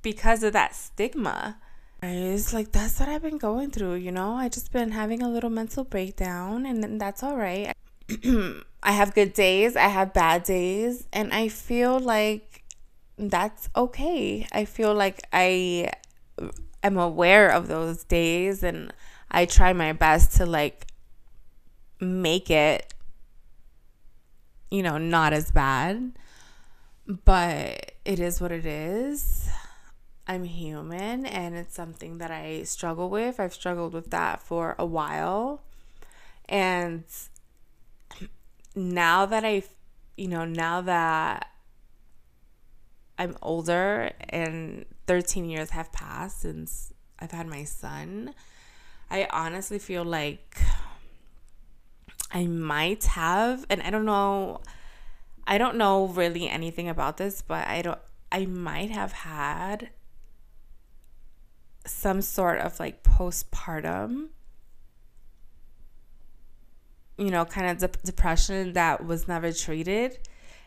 because 0.03 0.43
of 0.43 0.53
that 0.53 0.75
stigma. 0.75 1.59
It's 2.03 2.53
like 2.53 2.73
that's 2.73 3.01
what 3.01 3.09
I've 3.09 3.23
been 3.23 3.39
going 3.39 3.71
through, 3.71 3.95
you 3.95 4.13
know? 4.13 4.35
I 4.35 4.49
just 4.49 4.73
been 4.73 4.93
having 4.93 5.23
a 5.23 5.29
little 5.29 5.51
mental 5.51 5.85
breakdown 5.85 6.65
and 6.65 7.01
that's 7.01 7.23
all 7.23 7.37
right. 7.37 7.73
I 8.83 8.93
have 8.93 9.15
good 9.15 9.33
days, 9.33 9.75
I 9.75 9.89
have 9.89 10.13
bad 10.13 10.45
days, 10.45 11.07
and 11.13 11.33
I 11.33 11.49
feel 11.49 11.99
like 11.99 12.63
that's 13.19 13.69
okay. 13.75 14.47
I 14.53 14.65
feel 14.65 14.95
like 14.95 15.21
I 15.33 15.91
am 16.85 16.97
aware 16.97 17.51
of 17.51 17.67
those 17.67 18.05
days 18.05 18.63
and 18.63 18.93
I 19.31 19.45
try 19.45 19.73
my 19.73 19.93
best 19.93 20.37
to 20.37 20.47
like 20.47 20.87
make 22.01 22.49
it 22.49 22.95
you 24.71 24.83
know, 24.83 24.99
not 24.99 25.33
as 25.33 25.51
bad. 25.51 26.13
But 27.09 27.93
it 28.05 28.21
is 28.21 28.39
what 28.39 28.53
it 28.53 28.67
is. 28.67 29.49
I'm 30.27 30.45
human 30.45 31.25
and 31.25 31.57
it's 31.57 31.75
something 31.75 32.19
that 32.19 32.31
I 32.31 32.65
struggle 32.65 33.09
with. 33.09 33.41
I've 33.41 33.55
struggled 33.55 33.95
with 33.95 34.11
that 34.11 34.43
for 34.43 34.77
a 34.79 34.85
while. 34.85 35.63
And 36.51 37.05
now 38.75 39.25
that 39.25 39.43
I, 39.43 39.63
you 40.19 40.29
know, 40.29 40.45
now 40.45 40.83
that 40.83 41.51
I'm 43.19 43.39
older 43.41 44.13
and 44.29 44.85
13 45.07 45.49
years 45.49 45.71
have 45.71 45.91
passed 45.93 46.43
since 46.43 46.93
I've 47.19 47.33
had 47.33 47.47
my 47.47 47.65
son, 47.65 48.35
I 49.11 49.27
honestly 49.31 49.79
feel 49.79 50.05
like 50.05 50.59
I 52.31 52.47
might 52.47 53.05
have, 53.05 53.65
and 53.71 53.83
I 53.83 53.89
don't 53.89 54.05
know, 54.05 54.61
I 55.49 55.57
don't 55.57 55.77
know 55.77 56.07
really 56.07 56.47
anything 56.47 56.91
about 56.91 57.17
this, 57.17 57.41
but 57.41 57.67
I 57.67 57.81
don't, 57.81 57.99
I 58.31 58.45
might 58.45 58.91
have 58.91 59.13
had 59.13 59.89
some 61.87 62.21
sort 62.21 62.59
of 62.59 62.79
like 62.79 63.03
postpartum, 63.03 64.29
you 67.17 67.31
know, 67.31 67.47
kind 67.47 67.71
of 67.71 67.79
de- 67.79 67.99
depression 68.05 68.75
that 68.75 69.07
was 69.07 69.27
never 69.27 69.51
treated. 69.51 70.19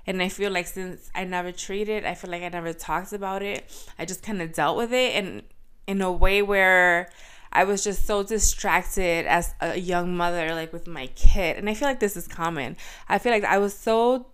And 0.08 0.20
I 0.20 0.30
feel 0.30 0.50
like 0.52 0.66
since 0.66 1.12
I 1.14 1.26
never 1.26 1.52
treated, 1.52 2.04
I 2.04 2.16
feel 2.16 2.32
like 2.32 2.42
I 2.42 2.50
never 2.50 2.74
talked 2.74 3.14
about 3.14 3.44
it. 3.44 3.64
I 4.00 4.06
just 4.06 4.24
kind 4.24 4.42
of 4.42 4.52
dealt 4.52 4.78
with 4.78 4.92
it 4.92 5.14
and 5.16 5.44
in 5.86 6.02
a 6.02 6.12
way 6.12 6.42
where 6.42 7.12
I 7.54 7.66
was 7.66 7.84
just 7.84 8.08
so 8.08 8.24
distracted 8.24 9.28
as 9.28 9.54
a 9.62 9.78
young 9.78 10.18
mother, 10.18 10.56
like 10.56 10.74
with 10.74 10.88
my 10.88 11.06
kid. 11.08 11.58
And 11.58 11.70
I 11.70 11.76
feel 11.76 11.88
like 11.88 12.00
this 12.00 12.18
is 12.18 12.28
common. 12.28 12.78
I 13.08 13.20
feel 13.20 13.32
like 13.32 13.44
I 13.44 13.60
was 13.60 13.76
so 13.76 14.26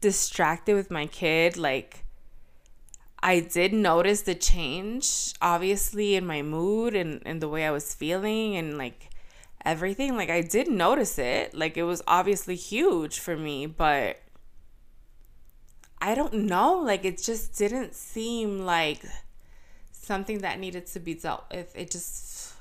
distracted 0.00 0.74
with 0.74 0.90
my 0.90 1.06
kid. 1.06 1.56
Like, 1.56 2.04
I 3.22 3.40
did 3.40 3.72
notice 3.72 4.22
the 4.22 4.34
change, 4.34 5.34
obviously, 5.40 6.14
in 6.14 6.26
my 6.26 6.42
mood 6.42 6.94
and, 6.94 7.22
and 7.24 7.40
the 7.40 7.48
way 7.48 7.66
I 7.66 7.70
was 7.70 7.94
feeling 7.94 8.56
and 8.56 8.78
like 8.78 9.10
everything. 9.64 10.16
Like, 10.16 10.30
I 10.30 10.42
did 10.42 10.68
notice 10.68 11.18
it. 11.18 11.54
Like, 11.54 11.76
it 11.76 11.84
was 11.84 12.02
obviously 12.06 12.56
huge 12.56 13.18
for 13.18 13.36
me, 13.36 13.66
but 13.66 14.20
I 16.00 16.14
don't 16.14 16.34
know. 16.34 16.78
Like, 16.78 17.04
it 17.04 17.22
just 17.22 17.56
didn't 17.56 17.94
seem 17.94 18.60
like 18.60 19.04
something 19.92 20.38
that 20.38 20.60
needed 20.60 20.86
to 20.88 21.00
be 21.00 21.14
dealt 21.14 21.44
with. 21.50 21.74
It 21.74 21.90
just 21.90 22.52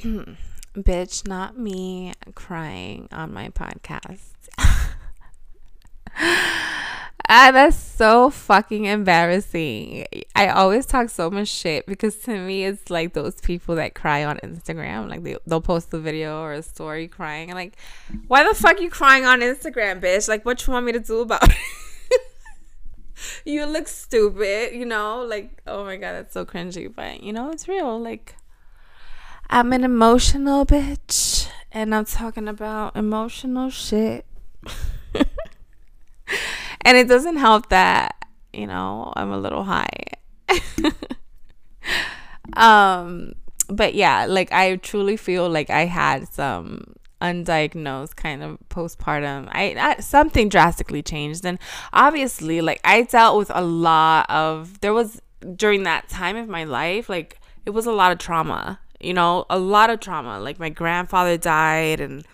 Bitch, 0.74 1.26
not 1.26 1.58
me 1.58 2.12
crying 2.34 3.08
on 3.10 3.32
my 3.32 3.48
podcast. 3.48 4.34
ah, 7.28 7.50
that's 7.52 7.76
so 7.76 8.30
fucking 8.30 8.86
embarrassing. 8.86 10.06
I 10.34 10.48
always 10.48 10.86
talk 10.86 11.10
so 11.10 11.30
much 11.30 11.48
shit 11.48 11.86
because 11.86 12.16
to 12.20 12.38
me 12.38 12.64
it's 12.64 12.90
like 12.90 13.12
those 13.12 13.40
people 13.40 13.74
that 13.76 13.94
cry 13.94 14.24
on 14.24 14.38
Instagram. 14.38 15.08
Like 15.08 15.22
they 15.22 15.36
they'll 15.46 15.60
post 15.60 15.92
a 15.92 15.98
video 15.98 16.40
or 16.40 16.52
a 16.52 16.62
story 16.62 17.08
crying. 17.08 17.50
I'm 17.50 17.56
like, 17.56 17.76
why 18.26 18.46
the 18.46 18.54
fuck 18.54 18.80
you 18.80 18.90
crying 18.90 19.26
on 19.26 19.40
Instagram, 19.40 20.00
bitch? 20.00 20.28
Like 20.28 20.44
what 20.44 20.66
you 20.66 20.72
want 20.72 20.86
me 20.86 20.92
to 20.92 21.00
do 21.00 21.20
about 21.20 21.42
it? 21.48 22.20
you 23.44 23.66
look 23.66 23.88
stupid, 23.88 24.74
you 24.74 24.86
know? 24.86 25.22
Like, 25.22 25.60
oh 25.66 25.84
my 25.84 25.96
god, 25.96 26.12
that's 26.12 26.34
so 26.34 26.44
cringy. 26.44 26.92
But 26.94 27.22
you 27.22 27.32
know, 27.32 27.50
it's 27.50 27.68
real. 27.68 27.98
Like 27.98 28.36
I'm 29.50 29.72
an 29.72 29.84
emotional 29.84 30.66
bitch 30.66 31.48
and 31.72 31.94
I'm 31.94 32.04
talking 32.04 32.48
about 32.48 32.96
emotional 32.96 33.70
shit. 33.70 34.24
and 36.82 36.96
it 36.96 37.08
doesn't 37.08 37.36
help 37.36 37.68
that, 37.70 38.14
you 38.52 38.66
know, 38.66 39.12
I'm 39.16 39.30
a 39.30 39.38
little 39.38 39.64
high. 39.64 39.88
um 42.54 43.32
but 43.70 43.94
yeah, 43.94 44.24
like 44.26 44.50
I 44.52 44.76
truly 44.76 45.16
feel 45.16 45.48
like 45.48 45.68
I 45.70 45.84
had 45.84 46.32
some 46.32 46.94
undiagnosed 47.20 48.14
kind 48.14 48.44
of 48.44 48.56
postpartum 48.68 49.48
I, 49.50 49.74
I, 49.76 50.00
something 50.00 50.48
drastically 50.48 51.02
changed 51.02 51.44
and 51.44 51.58
obviously 51.92 52.60
like 52.60 52.80
i 52.84 53.02
dealt 53.02 53.36
with 53.36 53.50
a 53.52 53.60
lot 53.60 54.24
of 54.30 54.78
there 54.82 54.94
was 54.94 55.20
during 55.56 55.82
that 55.82 56.08
time 56.08 56.36
of 56.36 56.46
my 56.46 56.62
life 56.62 57.08
like 57.08 57.40
it 57.66 57.70
was 57.70 57.86
a 57.86 57.90
lot 57.90 58.12
of 58.12 58.18
trauma 58.18 58.78
you 59.00 59.14
know, 59.14 59.46
a 59.48 59.58
lot 59.58 59.90
of 59.90 60.00
trauma. 60.00 60.40
Like 60.40 60.58
my 60.58 60.68
grandfather 60.68 61.36
died 61.36 62.00
and 62.00 62.26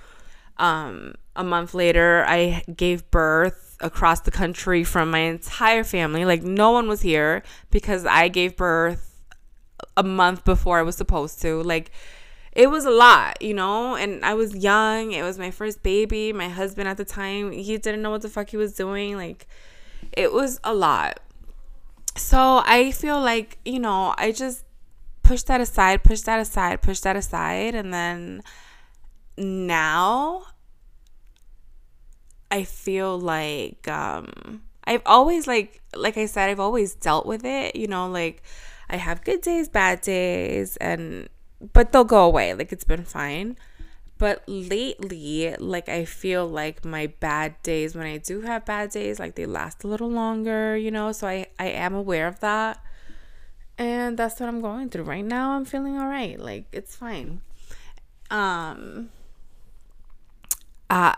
um 0.57 1.15
a 1.35 1.43
month 1.43 1.75
later 1.75 2.25
I 2.29 2.63
gave 2.75 3.11
birth 3.11 3.74
across 3.81 4.21
the 4.21 4.31
country 4.31 4.85
from 4.85 5.11
my 5.11 5.21
entire 5.21 5.85
family. 5.85 6.25
Like 6.25 6.43
no 6.43 6.71
one 6.71 6.89
was 6.89 7.03
here 7.03 7.43
because 7.71 8.07
I 8.07 8.29
gave 8.29 8.57
birth 8.57 9.23
a 9.97 10.03
month 10.03 10.45
before 10.45 10.79
I 10.79 10.83
was 10.83 10.97
supposed 10.97 11.41
to. 11.43 11.63
Like 11.63 11.91
it 12.53 12.71
was 12.71 12.85
a 12.85 12.91
lot, 12.91 13.43
you 13.43 13.55
know, 13.55 13.97
and 13.97 14.25
I 14.25 14.35
was 14.35 14.55
young. 14.55 15.13
It 15.13 15.23
was 15.23 15.39
my 15.39 15.51
first 15.51 15.83
baby. 15.83 16.33
My 16.33 16.49
husband 16.49 16.89
at 16.89 16.97
the 16.97 17.05
time, 17.05 17.53
he 17.53 17.77
didn't 17.79 18.03
know 18.03 18.11
what 18.11 18.23
the 18.23 18.29
fuck 18.29 18.51
he 18.51 18.57
was 18.57 18.75
doing. 18.75 19.17
Like 19.17 19.47
it 20.13 20.33
was 20.33 20.61
a 20.63 20.73
lot. 20.75 21.21
So 22.17 22.63
I 22.65 22.93
feel 22.93 23.21
like, 23.21 23.59
you 23.65 23.81
know, 23.81 24.15
I 24.17 24.31
just 24.31 24.65
pushed 25.25 25.49
that 25.49 25.61
aside, 25.61 26.05
pushed 26.05 26.27
that 26.27 26.39
aside, 26.39 26.81
pushed 26.81 27.03
that 27.03 27.17
aside. 27.17 27.75
And 27.75 27.93
then 27.93 28.43
now 29.37 30.45
I 32.55 32.63
feel 32.63 33.19
like 33.19 33.89
um, 33.89 34.63
I've 34.85 35.03
always, 35.07 35.49
like, 35.49 35.83
like 35.93 36.17
I 36.17 36.27
said, 36.27 36.51
I've 36.51 36.61
always 36.61 36.95
dealt 36.95 37.27
with 37.27 37.45
it, 37.45 37.75
you 37.75 37.89
know, 37.89 38.09
like 38.09 38.45
I 38.89 38.95
have 38.97 39.25
good 39.25 39.41
days, 39.41 39.69
bad 39.69 40.03
days, 40.03 40.77
and 40.77 41.29
but 41.73 41.91
they'll 41.91 42.05
go 42.05 42.25
away. 42.25 42.55
Like 42.55 42.71
it's 42.71 42.85
been 42.85 43.05
fine. 43.05 43.57
But 44.19 44.45
lately, 44.47 45.57
like 45.59 45.89
I 45.89 46.05
feel 46.05 46.47
like 46.47 46.85
my 46.85 47.09
bad 47.19 47.61
days 47.65 47.97
when 47.97 48.07
I 48.07 48.19
do 48.19 48.43
have 48.43 48.65
bad 48.65 48.91
days, 48.91 49.19
like 49.19 49.35
they 49.35 49.47
last 49.47 49.83
a 49.83 49.89
little 49.89 50.09
longer, 50.09 50.77
you 50.77 50.93
know. 50.93 51.11
So 51.11 51.27
I 51.27 51.47
I 51.59 51.67
am 51.71 51.93
aware 51.93 52.29
of 52.29 52.39
that. 52.39 52.79
And 53.77 54.17
that's 54.17 54.39
what 54.39 54.49
I'm 54.49 54.61
going 54.61 54.91
through 54.91 55.03
right 55.03 55.25
now. 55.25 55.57
I'm 55.57 55.65
feeling 55.65 55.99
all 55.99 56.07
right. 56.07 56.39
Like 56.39 56.67
it's 56.71 56.95
fine. 56.95 57.41
Um 58.31 59.11
uh 60.89 61.15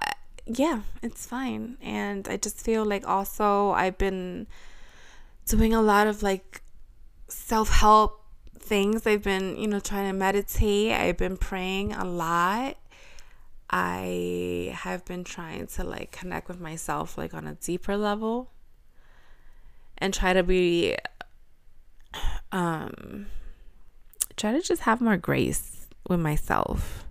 yeah, 0.46 0.82
it's 1.02 1.26
fine. 1.26 1.76
And 1.82 2.26
I 2.28 2.36
just 2.36 2.60
feel 2.60 2.84
like 2.84 3.06
also 3.06 3.70
I've 3.72 3.98
been 3.98 4.46
doing 5.46 5.74
a 5.74 5.82
lot 5.82 6.06
of 6.06 6.22
like 6.22 6.62
self-help 7.28 8.22
things. 8.58 9.06
I've 9.06 9.22
been, 9.22 9.56
you 9.56 9.66
know, 9.66 9.80
trying 9.80 10.08
to 10.08 10.16
meditate. 10.16 10.92
I've 10.92 11.16
been 11.16 11.36
praying 11.36 11.92
a 11.92 12.04
lot. 12.04 12.76
I 13.68 14.72
have 14.74 15.04
been 15.04 15.24
trying 15.24 15.66
to 15.68 15.84
like 15.84 16.12
connect 16.12 16.46
with 16.48 16.60
myself 16.60 17.18
like 17.18 17.34
on 17.34 17.48
a 17.48 17.54
deeper 17.54 17.96
level 17.96 18.52
and 19.98 20.14
try 20.14 20.32
to 20.32 20.44
be 20.44 20.96
um 22.52 23.26
try 24.36 24.52
to 24.52 24.60
just 24.60 24.82
have 24.82 25.00
more 25.00 25.16
grace 25.16 25.88
with 26.08 26.20
myself. 26.20 27.05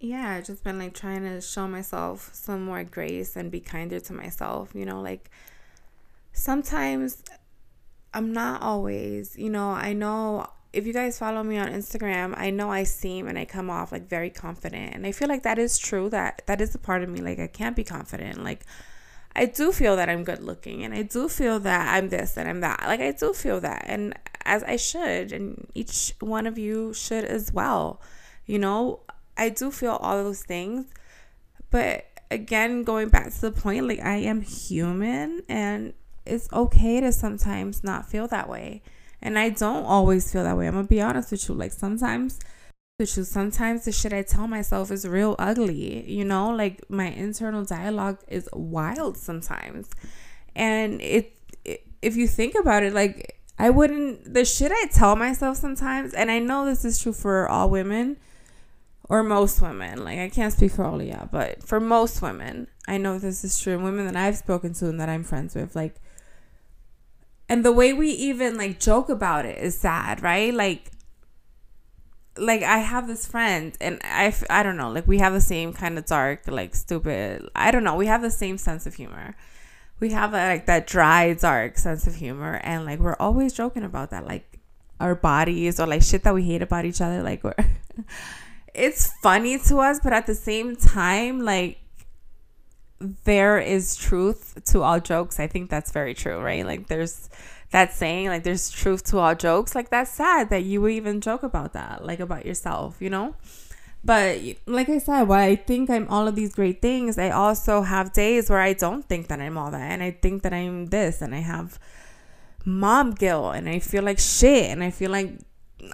Yeah, 0.00 0.30
I've 0.30 0.46
just 0.46 0.64
been 0.64 0.78
like 0.78 0.94
trying 0.94 1.24
to 1.24 1.42
show 1.42 1.68
myself 1.68 2.30
some 2.32 2.64
more 2.64 2.84
grace 2.84 3.36
and 3.36 3.50
be 3.50 3.60
kinder 3.60 4.00
to 4.00 4.14
myself, 4.14 4.70
you 4.74 4.86
know, 4.86 5.02
like 5.02 5.30
sometimes 6.32 7.22
I'm 8.14 8.32
not 8.32 8.62
always, 8.62 9.36
you 9.36 9.50
know, 9.50 9.70
I 9.70 9.92
know 9.92 10.46
if 10.72 10.86
you 10.86 10.94
guys 10.94 11.18
follow 11.18 11.42
me 11.42 11.58
on 11.58 11.68
Instagram, 11.68 12.32
I 12.38 12.48
know 12.48 12.70
I 12.70 12.84
seem 12.84 13.28
and 13.28 13.38
I 13.38 13.44
come 13.44 13.68
off 13.68 13.92
like 13.92 14.08
very 14.08 14.30
confident. 14.30 14.94
And 14.94 15.06
I 15.06 15.12
feel 15.12 15.28
like 15.28 15.42
that 15.42 15.58
is 15.58 15.76
true 15.76 16.08
that 16.08 16.42
that 16.46 16.62
is 16.62 16.74
a 16.74 16.78
part 16.78 17.02
of 17.02 17.10
me 17.10 17.20
like 17.20 17.38
I 17.38 17.46
can't 17.46 17.76
be 17.76 17.84
confident. 17.84 18.42
Like 18.42 18.64
I 19.36 19.44
do 19.44 19.70
feel 19.70 19.96
that 19.96 20.08
I'm 20.08 20.24
good 20.24 20.42
looking 20.42 20.82
and 20.82 20.94
I 20.94 21.02
do 21.02 21.28
feel 21.28 21.60
that 21.60 21.94
I'm 21.94 22.08
this 22.08 22.38
and 22.38 22.48
I'm 22.48 22.60
that. 22.60 22.84
Like 22.86 23.00
I 23.00 23.12
do 23.12 23.34
feel 23.34 23.60
that 23.60 23.84
and 23.86 24.18
as 24.46 24.62
I 24.64 24.76
should 24.76 25.30
and 25.30 25.68
each 25.74 26.14
one 26.20 26.46
of 26.46 26.56
you 26.56 26.94
should 26.94 27.26
as 27.26 27.52
well. 27.52 28.00
You 28.46 28.58
know, 28.58 29.00
I 29.40 29.48
do 29.48 29.70
feel 29.70 29.92
all 29.92 30.22
those 30.22 30.42
things. 30.42 30.86
But 31.70 32.04
again, 32.30 32.84
going 32.84 33.08
back 33.08 33.32
to 33.32 33.40
the 33.40 33.50
point, 33.50 33.88
like 33.88 34.00
I 34.00 34.16
am 34.16 34.42
human 34.42 35.42
and 35.48 35.94
it's 36.26 36.52
okay 36.52 37.00
to 37.00 37.10
sometimes 37.10 37.82
not 37.82 38.08
feel 38.08 38.28
that 38.28 38.50
way. 38.50 38.82
And 39.22 39.38
I 39.38 39.48
don't 39.48 39.84
always 39.84 40.30
feel 40.30 40.44
that 40.44 40.56
way. 40.58 40.66
I'm 40.66 40.74
gonna 40.74 40.86
be 40.86 41.00
honest 41.00 41.30
with 41.30 41.48
you. 41.48 41.54
Like 41.54 41.72
sometimes 41.72 42.38
with 42.98 43.16
you, 43.16 43.24
sometimes 43.24 43.86
the 43.86 43.92
shit 43.92 44.12
I 44.12 44.22
tell 44.22 44.46
myself 44.46 44.90
is 44.90 45.08
real 45.08 45.36
ugly. 45.38 46.08
You 46.10 46.26
know, 46.26 46.50
like 46.50 46.84
my 46.90 47.06
internal 47.06 47.64
dialogue 47.64 48.18
is 48.28 48.46
wild 48.52 49.16
sometimes. 49.16 49.88
And 50.54 51.00
it, 51.00 51.32
it 51.64 51.86
if 52.02 52.14
you 52.14 52.28
think 52.28 52.54
about 52.54 52.82
it, 52.82 52.92
like 52.92 53.40
I 53.58 53.70
wouldn't 53.70 54.34
the 54.34 54.44
shit 54.44 54.70
I 54.70 54.86
tell 54.92 55.16
myself 55.16 55.56
sometimes, 55.56 56.12
and 56.12 56.30
I 56.30 56.40
know 56.40 56.66
this 56.66 56.84
is 56.84 57.02
true 57.02 57.14
for 57.14 57.48
all 57.48 57.70
women 57.70 58.18
or 59.10 59.22
most 59.22 59.60
women. 59.60 60.02
Like 60.02 60.18
I 60.18 60.30
can't 60.30 60.52
speak 60.52 60.72
for 60.72 60.84
all 60.84 60.98
of 60.98 61.06
y'all, 61.06 61.28
but 61.30 61.62
for 61.62 61.80
most 61.80 62.22
women, 62.22 62.68
I 62.88 62.96
know 62.96 63.18
this 63.18 63.44
is 63.44 63.60
true. 63.60 63.78
Women 63.78 64.06
that 64.06 64.16
I've 64.16 64.38
spoken 64.38 64.72
to 64.74 64.88
and 64.88 64.98
that 64.98 65.10
I'm 65.10 65.24
friends 65.24 65.54
with, 65.54 65.76
like 65.76 65.96
and 67.48 67.62
the 67.64 67.72
way 67.72 67.92
we 67.92 68.08
even 68.10 68.56
like 68.56 68.80
joke 68.80 69.10
about 69.10 69.44
it 69.44 69.58
is 69.58 69.78
sad, 69.78 70.22
right? 70.22 70.54
Like 70.54 70.90
like 72.38 72.62
I 72.62 72.78
have 72.78 73.06
this 73.06 73.26
friend 73.26 73.76
and 73.82 74.00
I 74.02 74.32
I 74.48 74.62
don't 74.62 74.78
know, 74.78 74.90
like 74.90 75.06
we 75.06 75.18
have 75.18 75.34
the 75.34 75.42
same 75.42 75.74
kind 75.74 75.98
of 75.98 76.06
dark, 76.06 76.48
like 76.48 76.74
stupid. 76.74 77.46
I 77.54 77.70
don't 77.70 77.84
know, 77.84 77.96
we 77.96 78.06
have 78.06 78.22
the 78.22 78.30
same 78.30 78.56
sense 78.56 78.86
of 78.86 78.94
humor 78.94 79.34
we 80.00 80.10
have 80.10 80.32
a, 80.32 80.48
like 80.48 80.66
that 80.66 80.86
dry, 80.86 81.34
dark 81.34 81.78
sense 81.78 82.06
of 82.06 82.16
humor, 82.16 82.58
and 82.64 82.86
like 82.86 82.98
we're 82.98 83.16
always 83.20 83.52
joking 83.52 83.84
about 83.84 84.10
that, 84.10 84.26
like 84.26 84.58
our 84.98 85.14
bodies 85.14 85.78
or 85.78 85.86
like 85.86 86.02
shit 86.02 86.24
that 86.24 86.34
we 86.34 86.42
hate 86.42 86.62
about 86.62 86.86
each 86.86 87.00
other. 87.00 87.22
Like 87.22 87.44
we're, 87.44 87.54
it's 88.74 89.10
funny 89.22 89.58
to 89.58 89.78
us, 89.78 90.00
but 90.02 90.12
at 90.12 90.26
the 90.26 90.34
same 90.34 90.76
time, 90.76 91.40
like 91.40 91.78
there 93.24 93.58
is 93.58 93.96
truth 93.96 94.58
to 94.66 94.82
all 94.82 95.00
jokes. 95.00 95.40
I 95.40 95.46
think 95.46 95.70
that's 95.70 95.90
very 95.90 96.14
true, 96.14 96.40
right? 96.40 96.64
Like 96.64 96.88
there's 96.88 97.30
that 97.70 97.92
saying, 97.92 98.28
like 98.28 98.42
there's 98.42 98.70
truth 98.70 99.04
to 99.04 99.18
all 99.18 99.34
jokes. 99.34 99.74
Like 99.74 99.90
that's 99.90 100.10
sad 100.10 100.50
that 100.50 100.64
you 100.64 100.80
would 100.82 100.92
even 100.92 101.20
joke 101.20 101.42
about 101.42 101.72
that, 101.72 102.04
like 102.04 102.20
about 102.20 102.44
yourself, 102.44 102.96
you 103.00 103.10
know. 103.10 103.34
But 104.02 104.40
like 104.66 104.88
I 104.88 104.98
said, 104.98 105.24
while 105.24 105.42
I 105.42 105.56
think 105.56 105.90
I'm 105.90 106.08
all 106.08 106.26
of 106.26 106.34
these 106.34 106.54
great 106.54 106.80
things, 106.80 107.18
I 107.18 107.30
also 107.30 107.82
have 107.82 108.12
days 108.12 108.48
where 108.48 108.60
I 108.60 108.72
don't 108.72 109.06
think 109.06 109.28
that 109.28 109.40
I'm 109.40 109.58
all 109.58 109.70
that. 109.70 109.80
And 109.80 110.02
I 110.02 110.10
think 110.10 110.42
that 110.42 110.54
I'm 110.54 110.86
this. 110.86 111.20
And 111.20 111.34
I 111.34 111.40
have 111.40 111.78
mom 112.64 113.12
guilt. 113.12 113.56
And 113.56 113.68
I 113.68 113.78
feel 113.78 114.02
like 114.02 114.18
shit. 114.18 114.70
And 114.70 114.82
I 114.82 114.90
feel 114.90 115.10
like 115.10 115.32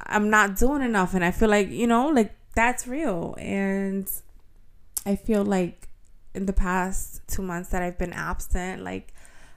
I'm 0.07 0.31
not 0.31 0.57
doing 0.57 0.83
enough. 0.83 1.15
And 1.15 1.25
I 1.25 1.33
feel 1.33 1.49
like, 1.49 1.69
you 1.69 1.89
know, 1.89 2.09
like 2.09 2.33
that's 2.57 2.89
real. 2.89 3.37
And 3.39 4.11
I 5.05 5.15
feel 5.15 5.45
like 5.45 5.89
in 6.35 6.47
the 6.47 6.53
past 6.53 7.21
two 7.29 7.43
months 7.43 7.69
that 7.69 7.83
I've 7.83 7.99
been 7.99 8.13
absent, 8.13 8.83
like 8.83 9.13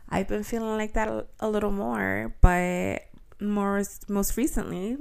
I've 0.07 0.27
been 0.27 0.43
feeling 0.43 0.77
like 0.77 0.93
that 0.93 1.27
a, 1.39 1.49
little 1.49 1.71
more. 1.71 2.35
But 2.41 3.05
more 3.41 3.81
most 4.07 4.37
recently 4.37 4.97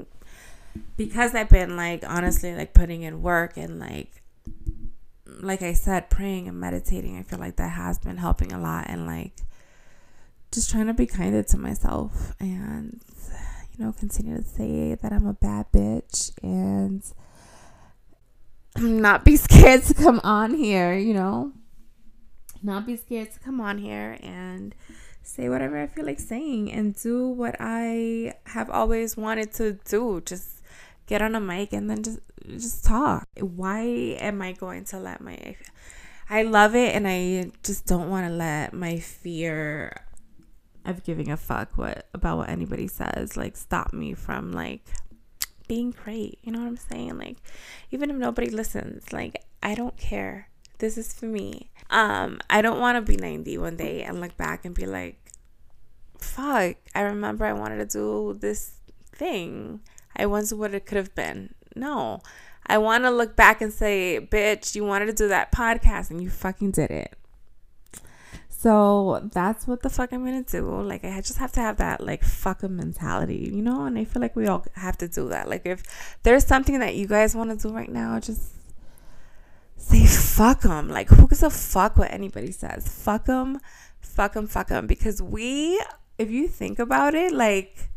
because 0.97 1.35
I've 1.35 1.49
been 1.49 1.77
like 1.77 2.05
honestly 2.09 2.55
like 2.55 2.73
putting 2.73 3.03
in 3.03 3.21
work 3.21 3.57
and 3.57 3.81
like 3.81 4.23
like 5.41 5.63
I 5.63 5.73
said, 5.73 6.11
praying 6.11 6.49
and 6.49 6.59
meditating, 6.59 7.17
I 7.17 7.23
feel 7.23 7.39
like 7.39 7.57
that 7.57 7.71
has 7.71 7.99
been 7.99 8.17
helping 8.17 8.53
a 8.53 8.61
lot 8.61 8.87
and 8.89 9.07
like 9.07 9.33
just 10.51 10.71
trying 10.71 10.87
to 10.87 10.95
be 10.95 11.07
kinder 11.07 11.43
to 11.43 11.59
myself 11.59 12.35
and 12.41 13.01
you 13.77 13.85
know, 13.85 13.93
continue 13.93 14.37
to 14.37 14.45
say 14.45 14.95
that 14.95 15.13
I'm 15.13 15.27
a 15.27 15.35
bad 15.35 15.67
bitch 15.73 16.33
and 16.43 17.03
not 18.83 19.25
be 19.25 19.37
scared 19.49 19.83
to 19.85 19.95
come 19.95 20.21
on 20.25 20.55
here, 20.55 20.95
you 20.95 21.15
know. 21.15 21.53
Not 22.63 22.87
be 22.87 22.97
scared 22.97 23.33
to 23.33 23.39
come 23.41 23.61
on 23.61 23.79
here 23.79 24.19
and 24.23 24.75
say 25.23 25.49
whatever 25.49 25.81
I 25.81 25.87
feel 25.87 26.07
like 26.07 26.19
saying 26.19 26.73
and 26.73 26.95
do 26.95 27.29
what 27.29 27.57
I 27.61 28.35
have 28.47 28.71
always 28.71 29.17
wanted 29.17 29.53
to 29.55 29.79
do. 29.85 30.23
Just 30.25 30.63
get 31.07 31.23
on 31.23 31.35
a 31.35 31.41
mic 31.41 31.73
and 31.73 31.89
then 31.89 32.03
just 32.03 32.21
just 32.47 32.85
talk. 32.85 33.29
Why 33.41 33.83
am 34.21 34.43
I 34.43 34.53
going 34.53 34.85
to 34.87 34.99
let 34.99 35.21
my 35.21 35.57
I 36.31 36.43
love 36.43 36.75
it 36.75 36.95
and 36.95 37.07
I 37.07 37.51
just 37.63 37.87
don't 37.87 38.11
want 38.11 38.27
to 38.27 38.33
let 38.33 38.73
my 38.73 38.99
fear 38.99 40.05
of 40.85 41.05
giving 41.05 41.31
a 41.31 41.37
fuck 41.37 41.77
what 41.77 42.09
about 42.15 42.39
what 42.39 42.49
anybody 42.49 42.87
says 42.87 43.37
like 43.37 43.57
stop 43.57 43.93
me 43.93 44.15
from 44.15 44.53
like 44.53 44.87
being 45.69 45.93
great. 45.93 46.39
You 46.43 46.53
know 46.53 46.61
what 46.61 46.69
I'm 46.69 46.77
saying? 46.77 47.19
Like 47.19 47.37
even 47.91 48.11
if 48.11 48.17
nobody 48.17 48.51
listens, 48.51 49.13
like 49.13 49.45
I 49.63 49.75
don't 49.75 49.97
care. 49.97 50.49
This 50.79 50.99
is 50.99 51.13
for 51.13 51.27
me. 51.27 51.71
Um 51.91 52.41
I 52.51 52.63
don't 52.63 52.81
want 52.81 52.97
to 52.97 53.13
be 53.13 53.17
90 53.17 53.59
one 53.59 53.77
day 53.77 54.03
and 54.03 54.21
look 54.21 54.37
back 54.37 54.65
and 54.65 54.75
be 54.75 54.87
like 54.87 55.19
fuck, 56.19 56.77
I 56.95 57.03
remember 57.03 57.45
I 57.45 57.53
wanted 57.53 57.79
to 57.79 57.99
do 57.99 58.37
this 58.41 58.73
thing 59.13 59.81
I 60.19 60.27
wonder 60.27 60.57
what 60.57 60.75
it 60.75 60.85
could 60.85 60.97
have 60.97 61.15
been. 61.15 61.55
No. 61.77 62.21
I 62.67 62.79
want 62.79 63.05
to 63.05 63.11
look 63.11 63.37
back 63.37 63.61
and 63.61 63.73
say, 63.73 64.21
bitch, 64.21 64.75
you 64.75 64.85
wanted 64.85 65.07
to 65.07 65.13
do 65.13 65.29
that 65.29 65.53
podcast 65.53 66.11
and 66.11 66.21
you 66.21 66.29
fucking 66.29 66.73
did 66.73 66.91
it. 66.91 67.15
So 68.59 69.21
that's 69.33 69.69
what 69.69 69.83
the 69.83 69.89
fuck 69.89 70.13
I'm 70.13 70.25
gonna 70.25 70.43
do. 70.43 70.83
Like 70.83 71.05
I 71.05 71.21
just 71.21 71.39
have 71.39 71.53
to 71.53 71.61
have 71.61 71.77
that 71.77 72.01
like 72.01 72.25
fuck 72.25 72.65
a 72.65 72.69
mentality, 72.69 73.53
you 73.55 73.63
know. 73.63 73.85
And 73.85 73.97
I 73.97 74.03
feel 74.03 74.21
like 74.21 74.35
we 74.35 74.49
all 74.49 74.67
have 74.75 74.99
to 74.99 75.07
do 75.07 75.29
that. 75.29 75.49
Like 75.49 75.65
if 75.65 75.85
there's 76.25 76.45
something 76.45 76.81
that 76.81 76.97
you 76.97 77.07
guys 77.07 77.37
want 77.37 77.51
to 77.51 77.69
do 77.69 77.73
right 77.73 77.89
now, 77.89 78.19
just 78.19 78.51
say 79.77 80.05
fuck 80.07 80.63
them. 80.63 80.89
Like 80.89 81.09
who 81.09 81.29
gives 81.29 81.45
a 81.45 81.51
fuck 81.51 81.97
what 81.97 82.11
anybody 82.11 82.51
says? 82.51 82.89
Fuck 82.89 83.27
them, 83.27 83.61
fuck 84.01 84.33
them, 84.33 84.49
fuck 84.49 84.67
them. 84.67 84.89
Because 84.89 85.23
we, 85.23 85.81
if 86.19 86.29
you 86.29 86.49
think 86.49 86.81
about 86.81 87.15
it, 87.15 87.31
like 87.31 87.91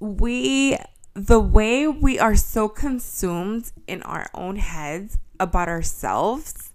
we 0.00 0.76
the 1.14 1.38
way 1.38 1.86
we 1.86 2.18
are 2.18 2.34
so 2.34 2.68
consumed 2.68 3.70
in 3.86 4.02
our 4.02 4.26
own 4.34 4.56
heads 4.56 5.18
about 5.38 5.68
ourselves, 5.68 6.72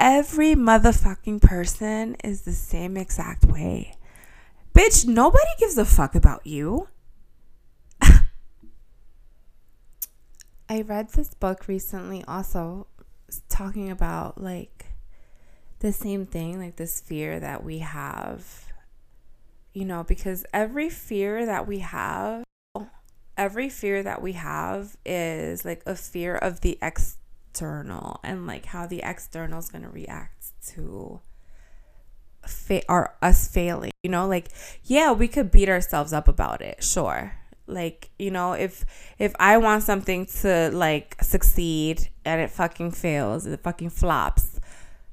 every 0.00 0.54
motherfucking 0.54 1.42
person 1.42 2.16
is 2.24 2.40
the 2.42 2.52
same 2.52 2.96
exact 2.96 3.44
way. 3.44 3.94
Bitch, 4.74 5.06
nobody 5.06 5.50
gives 5.58 5.76
a 5.76 5.84
fuck 5.84 6.14
about 6.14 6.46
you. 6.46 6.88
I 10.70 10.80
read 10.82 11.10
this 11.10 11.34
book 11.34 11.68
recently 11.68 12.24
also 12.26 12.86
talking 13.48 13.90
about 13.90 14.40
like 14.40 14.86
the 15.80 15.92
same 15.92 16.24
thing, 16.24 16.58
like 16.58 16.76
this 16.76 17.00
fear 17.00 17.38
that 17.38 17.62
we 17.62 17.80
have. 17.80 18.72
You 19.74 19.84
know, 19.84 20.02
because 20.02 20.46
every 20.52 20.88
fear 20.88 21.44
that 21.46 21.66
we 21.68 21.80
have 21.80 22.42
every 23.36 23.68
fear 23.70 24.02
that 24.02 24.20
we 24.20 24.32
have 24.32 24.96
is 25.06 25.64
like 25.64 25.82
a 25.86 25.94
fear 25.94 26.34
of 26.34 26.60
the 26.60 26.76
external 27.50 28.20
and 28.22 28.46
like 28.46 28.66
how 28.66 28.86
the 28.86 29.00
external 29.02 29.58
is 29.58 29.68
going 29.68 29.82
to 29.82 29.90
react 29.90 30.50
to 30.64 31.20
fa- 32.46 33.10
us 33.22 33.48
failing 33.48 33.90
you 34.02 34.10
know? 34.10 34.26
Like 34.26 34.48
yeah 34.84 35.12
we 35.12 35.28
could 35.28 35.50
beat 35.50 35.68
ourselves 35.68 36.12
up 36.12 36.28
about 36.28 36.62
it 36.62 36.82
sure. 36.82 37.34
Like 37.66 38.10
you 38.18 38.30
know 38.30 38.52
if 38.52 38.84
if 39.18 39.32
i 39.38 39.56
want 39.56 39.84
something 39.84 40.26
to 40.42 40.70
like 40.72 41.16
succeed 41.22 42.08
and 42.24 42.40
it 42.40 42.50
fucking 42.50 42.90
fails 42.90 43.46
it 43.46 43.60
fucking 43.60 43.90
flops 43.90 44.58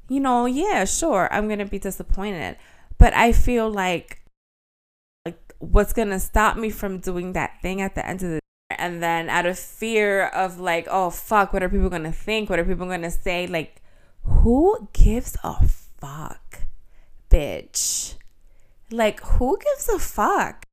you 0.09 0.19
know 0.19 0.47
yeah 0.47 0.83
sure 0.83 1.29
i'm 1.31 1.47
gonna 1.47 1.65
be 1.65 1.79
disappointed. 1.79 2.57
But 2.97 3.13
i 3.13 3.31
feel 3.31 3.69
like 3.69 4.21
like 5.25 5.53
what's 5.59 5.93
going 5.93 6.09
to 6.09 6.19
stop 6.19 6.57
me 6.57 6.69
from 6.69 6.99
doing 6.99 7.33
that 7.33 7.61
thing 7.61 7.81
at 7.81 7.93
the 7.95 8.07
end 8.07 8.23
of 8.23 8.29
the 8.29 8.39
and 8.69 9.01
then 9.01 9.29
out 9.29 9.45
of 9.45 9.57
fear 9.57 10.27
of 10.27 10.59
like 10.59 10.87
oh 10.89 11.09
fuck 11.09 11.53
what 11.53 11.63
are 11.63 11.69
people 11.69 11.89
to 11.89 12.11
think 12.11 12.49
what 12.49 12.59
are 12.59 12.65
people 12.65 12.87
to 12.87 13.11
say 13.11 13.47
like 13.47 13.81
who 14.23 14.87
gives 14.93 15.37
a 15.43 15.65
fuck 15.65 16.61
bitch 17.29 18.15
like 18.91 19.21
who 19.21 19.57
gives 19.57 19.89
a 19.89 19.99
fuck 19.99 20.67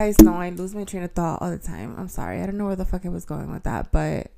you 0.00 0.06
guys 0.06 0.20
know 0.20 0.34
I 0.34 0.50
lose 0.50 0.76
my 0.76 0.84
train 0.84 1.02
of 1.02 1.10
thought 1.10 1.42
all 1.42 1.50
the 1.50 1.58
time. 1.58 1.96
I'm 1.98 2.06
sorry. 2.06 2.40
I 2.40 2.46
don't 2.46 2.56
know 2.56 2.66
where 2.66 2.76
the 2.76 2.84
fuck 2.84 3.04
I 3.04 3.08
was 3.08 3.24
going 3.24 3.50
with 3.50 3.64
that, 3.64 3.90
but 3.90 4.30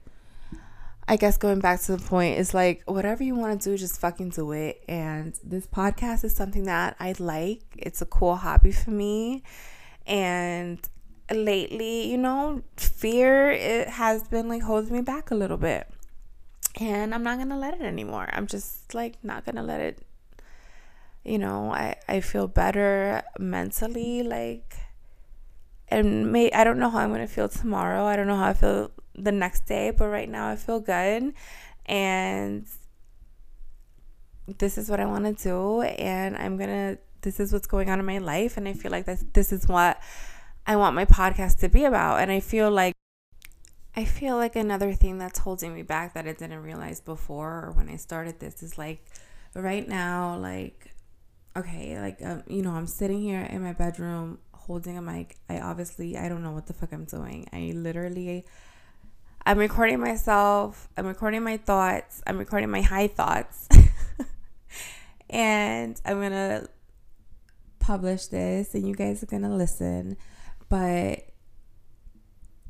I 1.07 1.17
guess 1.17 1.37
going 1.37 1.59
back 1.61 1.83
to 1.83 1.97
the 1.97 2.03
point 2.03 2.39
is 2.39 2.55
like 2.55 2.83
whatever 2.87 3.23
you 3.23 3.35
want 3.35 3.61
to 3.61 3.71
do, 3.71 3.77
just 3.77 4.01
fucking 4.01 4.31
do 4.31 4.53
it. 4.53 4.83
And 4.89 5.39
this 5.45 5.67
podcast 5.67 6.25
is 6.25 6.35
something 6.35 6.65
that 6.65 6.97
I 6.99 7.15
like. 7.19 7.61
It's 7.77 8.01
a 8.01 8.07
cool 8.07 8.37
hobby 8.37 8.73
for 8.73 8.91
me. 8.91 9.43
And 10.07 10.79
lately, 11.31 12.11
you 12.11 12.19
know, 12.19 12.63
fear 12.77 13.51
it 13.51 13.89
has 13.89 14.27
been 14.29 14.49
like 14.49 14.63
holding 14.63 14.93
me 14.93 15.01
back 15.03 15.31
a 15.31 15.35
little 15.35 15.57
bit. 15.57 15.89
And 16.81 17.15
I'm 17.15 17.23
not 17.23 17.39
gonna 17.39 17.59
let 17.59 17.75
it 17.75 17.83
anymore. 17.83 18.29
I'm 18.33 18.47
just 18.47 18.95
like 18.95 19.23
not 19.23 19.45
gonna 19.45 19.63
let 19.63 19.81
it 19.81 20.07
you 21.25 21.39
know, 21.39 21.71
I, 21.71 21.97
I 22.09 22.21
feel 22.21 22.49
better 22.49 23.23
mentally, 23.39 24.23
like 24.23 24.75
and 25.89 26.33
may 26.33 26.51
I 26.53 26.65
don't 26.65 26.79
know 26.79 26.89
how 26.89 27.01
I'm 27.01 27.11
gonna 27.11 27.27
feel 27.27 27.49
tomorrow. 27.49 28.05
I 28.05 28.17
don't 28.17 28.27
know 28.27 28.37
how 28.37 28.49
I 28.49 28.55
feel 28.55 28.91
the 29.15 29.33
next 29.33 29.67
day, 29.67 29.91
but 29.91 30.09
right 30.09 30.29
now 30.29 30.49
I 30.49 30.57
feel 30.57 30.81
good, 30.81 31.35
and 31.87 32.67
this 34.59 34.79
is 34.79 34.89
what 34.89 35.01
I 35.01 35.05
want 35.05 35.25
to 35.25 35.43
do, 35.43 35.83
and 35.83 36.37
I'm 36.37 36.57
gonna. 36.57 36.99
This 37.23 37.39
is 37.39 37.53
what's 37.53 37.67
going 37.67 37.91
on 37.91 38.01
in 38.01 38.07
my 38.07 38.17
life, 38.17 38.57
and 38.57 38.67
I 38.67 38.73
feel 38.73 38.91
like 38.91 39.05
this 39.05 39.25
this 39.35 39.53
is 39.53 39.69
what 39.69 40.01
I 40.71 40.77
want 40.77 40.95
my 40.95 41.05
podcast 41.05 41.59
to 41.59 41.69
be 41.69 41.85
about, 41.85 42.21
and 42.21 42.31
I 42.31 42.39
feel 42.39 42.71
like. 42.71 42.95
I 43.97 44.05
feel 44.05 44.37
like 44.37 44.55
another 44.55 44.93
thing 44.93 45.19
that's 45.19 45.41
holding 45.41 45.75
me 45.75 45.83
back 45.83 46.15
that 46.15 46.29
I 46.29 46.33
didn't 46.33 46.63
realize 46.63 47.01
before 47.01 47.65
or 47.65 47.73
when 47.73 47.89
I 47.89 47.97
started 47.97 48.39
this 48.39 48.63
is 48.63 48.79
like 48.79 49.05
right 49.53 49.89
now, 49.89 50.37
like, 50.37 50.95
okay, 51.57 52.01
like, 52.01 52.25
um, 52.25 52.45
you 52.47 52.63
know, 52.63 52.71
I'm 52.71 52.87
sitting 52.87 53.21
here 53.21 53.41
in 53.41 53.65
my 53.65 53.73
bedroom 53.73 54.39
holding 54.55 54.97
a 54.97 55.03
mic. 55.03 55.39
I 55.49 55.59
obviously, 55.59 56.17
I 56.17 56.29
don't 56.29 56.41
know 56.41 56.53
what 56.53 56.69
the 56.69 56.73
fuck 56.73 56.93
I'm 56.93 57.05
doing. 57.05 57.49
I 57.53 57.73
literally, 57.75 58.47
I'm 59.45 59.59
recording 59.59 59.99
myself, 59.99 60.89
I'm 60.97 61.07
recording 61.07 61.43
my 61.43 61.57
thoughts, 61.57 62.23
I'm 62.29 62.39
recording 62.39 62.71
my 62.71 62.83
high 62.83 63.09
thoughts. 63.09 63.69
and 65.31 66.01
I'm 66.05 66.21
going 66.21 66.31
to 66.31 66.69
publish 67.81 68.27
this 68.27 68.73
and 68.77 68.87
you 68.87 68.95
guys 68.95 69.21
are 69.25 69.27
going 69.27 69.43
to 69.43 69.49
listen. 69.49 70.17
But 70.71 71.27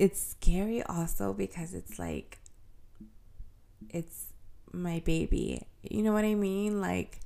it's 0.01 0.21
scary 0.21 0.83
also 0.83 1.33
because 1.33 1.75
it's 1.75 1.99
like 1.99 2.39
it's 3.89 4.33
my 4.73 5.01
baby. 5.05 5.63
You 5.83 6.03
know 6.03 6.13
what 6.13 6.25
I 6.25 6.35
mean? 6.35 6.81
Like 6.81 7.21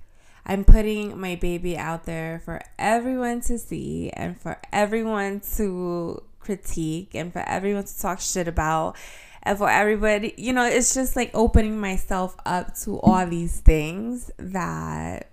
I'm 0.44 0.64
putting 0.64 1.18
my 1.18 1.36
baby 1.36 1.78
out 1.78 2.04
there 2.04 2.42
for 2.44 2.60
everyone 2.78 3.40
to 3.42 3.58
see 3.58 4.10
and 4.10 4.38
for 4.38 4.60
everyone 4.72 5.40
to 5.56 6.22
critique 6.40 7.14
and 7.14 7.32
for 7.32 7.42
everyone 7.48 7.84
to 7.84 7.98
talk 7.98 8.20
shit 8.20 8.46
about 8.48 8.96
and 9.44 9.58
for 9.58 9.70
everybody, 9.70 10.34
you 10.36 10.52
know, 10.52 10.64
it's 10.64 10.94
just 10.94 11.16
like 11.16 11.30
opening 11.34 11.78
myself 11.78 12.34
up 12.46 12.74
to 12.78 12.98
all 13.00 13.26
these 13.26 13.60
things 13.60 14.30
that 14.38 15.30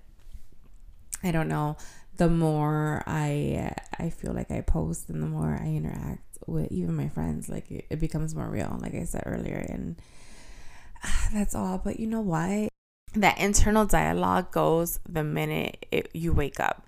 I 1.24 1.32
don't 1.32 1.48
know, 1.48 1.78
the 2.22 2.30
more 2.30 3.02
I 3.08 3.74
I 3.98 4.12
feel 4.12 4.32
like 4.32 4.52
I 4.52 4.62
post 4.62 5.10
and 5.10 5.24
the 5.24 5.28
more 5.28 5.60
I 5.60 5.66
interact 5.66 6.38
with 6.46 6.72
even 6.72 6.96
my 6.96 7.10
friends, 7.10 7.50
like 7.50 7.72
it, 7.72 7.88
it 7.90 8.00
becomes 8.00 8.36
more 8.36 8.48
real, 8.48 8.78
like 8.80 8.94
I 8.94 9.06
said 9.06 9.24
earlier 9.26 9.58
and 9.58 9.96
ah, 11.04 11.30
that's 11.34 11.56
all. 11.56 11.80
But 11.80 12.00
you 12.00 12.06
know 12.06 12.22
what? 12.22 12.70
That 13.16 13.40
internal 13.40 13.88
dialogue 13.88 14.52
goes 14.52 15.00
the 15.10 15.24
minute 15.24 15.88
it, 15.90 16.12
you 16.14 16.32
wake 16.32 16.60
up. 16.60 16.86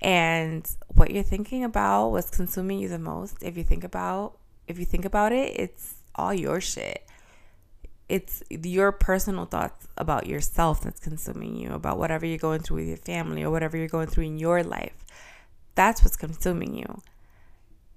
And 0.00 0.64
what 0.94 1.10
you're 1.10 1.24
thinking 1.24 1.64
about, 1.64 2.10
what's 2.10 2.30
consuming 2.30 2.78
you 2.78 2.88
the 2.88 3.00
most, 3.00 3.42
if 3.42 3.56
you 3.56 3.64
think 3.64 3.82
about 3.82 4.38
if 4.68 4.78
you 4.78 4.84
think 4.84 5.04
about 5.04 5.32
it, 5.32 5.58
it's 5.58 5.94
all 6.14 6.32
your 6.32 6.60
shit. 6.60 7.04
It's 8.08 8.42
your 8.48 8.90
personal 8.90 9.44
thoughts 9.44 9.86
about 9.98 10.26
yourself 10.26 10.82
that's 10.82 11.00
consuming 11.00 11.56
you, 11.56 11.72
about 11.72 11.98
whatever 11.98 12.24
you're 12.24 12.38
going 12.38 12.60
through 12.60 12.78
with 12.78 12.88
your 12.88 12.96
family 12.96 13.42
or 13.42 13.50
whatever 13.50 13.76
you're 13.76 13.88
going 13.88 14.06
through 14.06 14.24
in 14.24 14.38
your 14.38 14.62
life. 14.62 15.04
That's 15.74 16.02
what's 16.02 16.16
consuming 16.16 16.74
you. 16.74 17.02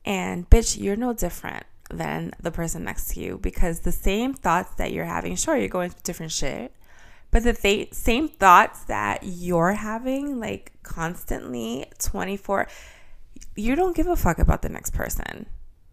And 0.04 0.50
bitch, 0.50 0.82
you're 0.82 0.96
no 0.96 1.14
different 1.14 1.66
than 1.90 2.32
the 2.42 2.52
person 2.52 2.84
next 2.84 3.14
to 3.14 3.20
you 3.20 3.38
because 3.38 3.82
the 3.82 3.92
same 3.92 4.34
thoughts 4.34 4.74
that 4.76 4.92
you're 4.92 5.06
having, 5.06 5.36
sure, 5.36 5.58
you're 5.58 5.68
going 5.68 5.90
through 5.90 6.02
different 6.04 6.32
shit, 6.32 6.76
but 7.30 7.44
the 7.44 7.54
th- 7.54 7.94
same 7.94 8.28
thoughts 8.28 8.84
that 8.86 9.24
you're 9.24 9.74
having, 9.74 10.40
like 10.40 10.74
constantly 10.84 11.86
24, 12.00 12.68
you 13.56 13.76
don't 13.76 13.96
give 13.96 14.08
a 14.08 14.16
fuck 14.16 14.40
about 14.40 14.62
the 14.62 14.70
next 14.70 14.92
person. 14.92 15.46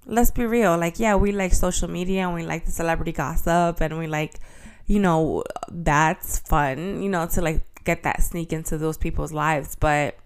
Let's 0.08 0.32
be 0.32 0.46
real. 0.46 0.76
Like, 0.76 0.98
yeah, 0.98 1.14
we 1.14 1.30
like 1.30 1.52
social 1.52 1.88
media 1.88 2.22
and 2.26 2.34
we 2.34 2.44
like 2.44 2.64
the 2.64 2.72
celebrity 2.72 3.12
gossip 3.12 3.80
and 3.80 3.96
we 3.98 4.08
like, 4.08 4.40
you 4.86 4.98
know, 4.98 5.44
that's 5.70 6.40
fun, 6.40 7.02
you 7.02 7.08
know, 7.08 7.26
to 7.28 7.42
like 7.42 7.84
get 7.84 8.02
that 8.02 8.22
sneak 8.22 8.52
into 8.52 8.76
those 8.76 8.98
people's 8.98 9.32
lives. 9.32 9.76
But 9.76 10.16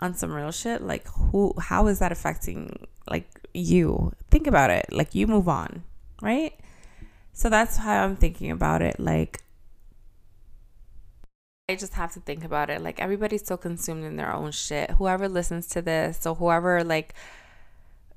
on 0.00 0.14
some 0.14 0.32
real 0.32 0.52
shit, 0.52 0.82
like, 0.82 1.06
who, 1.06 1.54
how 1.58 1.86
is 1.86 2.00
that 2.00 2.12
affecting 2.12 2.86
like 3.10 3.28
you 3.54 4.12
think 4.30 4.46
about 4.46 4.70
it 4.70 4.86
like 4.90 5.14
you 5.14 5.26
move 5.26 5.48
on 5.48 5.82
right 6.20 6.54
so 7.32 7.48
that's 7.48 7.78
how 7.78 8.04
i'm 8.04 8.16
thinking 8.16 8.50
about 8.50 8.82
it 8.82 8.98
like 8.98 9.40
i 11.68 11.74
just 11.74 11.94
have 11.94 12.12
to 12.12 12.20
think 12.20 12.44
about 12.44 12.70
it 12.70 12.80
like 12.80 13.00
everybody's 13.00 13.44
so 13.46 13.56
consumed 13.56 14.04
in 14.04 14.16
their 14.16 14.32
own 14.32 14.50
shit 14.50 14.90
whoever 14.92 15.28
listens 15.28 15.66
to 15.66 15.82
this 15.82 16.18
so 16.20 16.34
whoever 16.34 16.82
like 16.84 17.14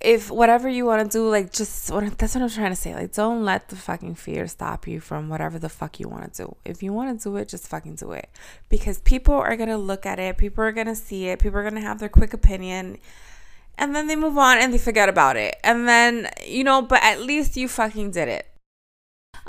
if 0.06 0.30
whatever 0.30 0.70
you 0.70 0.86
want 0.86 1.04
to 1.04 1.18
do 1.18 1.28
like 1.28 1.52
just 1.52 1.88
that's 2.18 2.36
what 2.36 2.44
i'm 2.44 2.50
trying 2.50 2.70
to 2.72 2.76
say 2.76 2.94
like 2.94 3.12
don't 3.12 3.44
let 3.44 3.70
the 3.70 3.76
fucking 3.76 4.14
fear 4.14 4.48
stop 4.48 4.88
you 4.88 5.00
from 5.00 5.30
whatever 5.30 5.58
the 5.58 5.70
fuck 5.70 6.00
you 6.00 6.08
want 6.08 6.32
to 6.32 6.44
do 6.44 6.56
if 6.64 6.84
you 6.84 6.94
want 6.94 7.20
to 7.20 7.30
do 7.30 7.36
it 7.38 7.50
just 7.50 7.68
fucking 7.68 7.96
do 7.96 8.12
it 8.12 8.30
because 8.70 9.00
people 9.00 9.34
are 9.34 9.56
gonna 9.56 9.78
look 9.78 10.06
at 10.06 10.20
it 10.20 10.38
people 10.38 10.64
are 10.64 10.72
gonna 10.72 10.96
see 10.96 11.28
it 11.28 11.40
people 11.40 11.58
are 11.58 11.64
gonna 11.64 11.82
have 11.82 12.00
their 12.00 12.10
quick 12.10 12.34
opinion 12.34 12.98
and 13.78 13.96
then 13.96 14.08
they 14.08 14.16
move 14.16 14.38
on 14.38 14.58
and 14.58 14.74
they 14.74 14.78
forget 14.78 15.10
about 15.10 15.36
it. 15.36 15.58
And 15.64 15.88
then, 15.88 16.30
you 16.46 16.64
know, 16.64 16.82
but 16.82 17.04
at 17.04 17.22
least 17.22 17.58
you 17.58 17.68
fucking 17.68 18.12
did 18.12 18.28
it. 18.28 18.48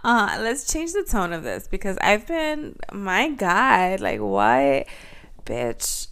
Uh, 0.05 0.38
let's 0.40 0.71
change 0.71 0.92
the 0.92 1.05
tone 1.05 1.33
of 1.33 1.42
this 1.42 1.69
because 1.69 1.97
I've 1.99 2.27
been, 2.27 2.77
my 2.92 3.31
God, 3.31 4.01
like, 4.01 4.21
what? 4.21 4.87
Bitch, 5.45 6.09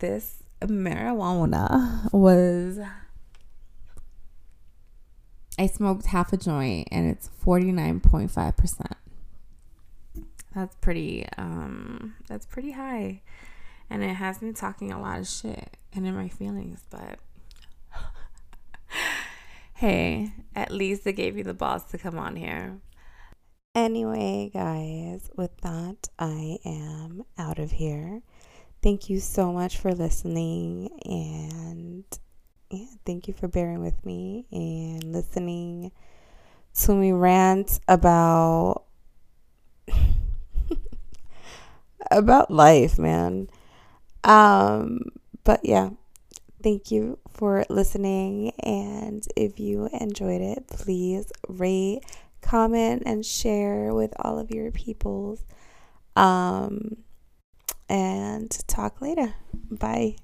this 0.00 0.42
marijuana 0.60 2.12
was. 2.12 2.78
I 5.58 5.66
smoked 5.66 6.06
half 6.06 6.32
a 6.32 6.36
joint 6.36 6.88
and 6.90 7.08
it's 7.10 7.30
49.5%. 7.44 8.86
That's 10.54 10.76
pretty, 10.76 11.26
um, 11.36 12.14
that's 12.28 12.46
pretty 12.46 12.72
high. 12.72 13.22
And 13.90 14.02
it 14.02 14.14
has 14.14 14.40
me 14.40 14.52
talking 14.52 14.92
a 14.92 15.00
lot 15.00 15.18
of 15.18 15.28
shit 15.28 15.76
and 15.92 16.06
in 16.06 16.14
my 16.14 16.28
feelings, 16.28 16.84
but 16.90 17.18
hey, 19.74 20.32
at 20.54 20.70
least 20.70 21.04
they 21.04 21.12
gave 21.12 21.36
you 21.36 21.44
the 21.44 21.54
balls 21.54 21.84
to 21.86 21.98
come 21.98 22.18
on 22.18 22.36
here. 22.36 22.78
Anyway, 23.74 24.50
guys, 24.54 25.30
with 25.36 25.56
that, 25.62 26.08
I 26.18 26.58
am 26.64 27.24
out 27.36 27.58
of 27.58 27.72
here. 27.72 28.22
Thank 28.82 29.10
you 29.10 29.18
so 29.18 29.52
much 29.52 29.78
for 29.78 29.92
listening 29.92 30.90
and 31.04 32.04
yeah, 32.74 32.86
thank 33.06 33.28
you 33.28 33.34
for 33.34 33.48
bearing 33.48 33.80
with 33.80 34.04
me 34.04 34.46
and 34.52 35.12
listening 35.12 35.92
to 36.74 36.94
me 36.94 37.12
rant 37.12 37.80
about 37.88 38.84
about 42.10 42.50
life, 42.50 42.98
man. 42.98 43.48
Um, 44.24 45.00
but 45.44 45.60
yeah, 45.64 45.90
thank 46.62 46.90
you 46.90 47.18
for 47.28 47.64
listening. 47.68 48.52
And 48.60 49.26
if 49.36 49.60
you 49.60 49.88
enjoyed 50.00 50.40
it, 50.40 50.66
please 50.68 51.32
rate, 51.48 52.00
comment, 52.40 53.02
and 53.06 53.24
share 53.24 53.94
with 53.94 54.12
all 54.18 54.38
of 54.38 54.50
your 54.50 54.70
peoples. 54.70 55.44
Um, 56.16 56.98
and 57.88 58.50
talk 58.66 59.00
later. 59.00 59.34
Bye. 59.70 60.16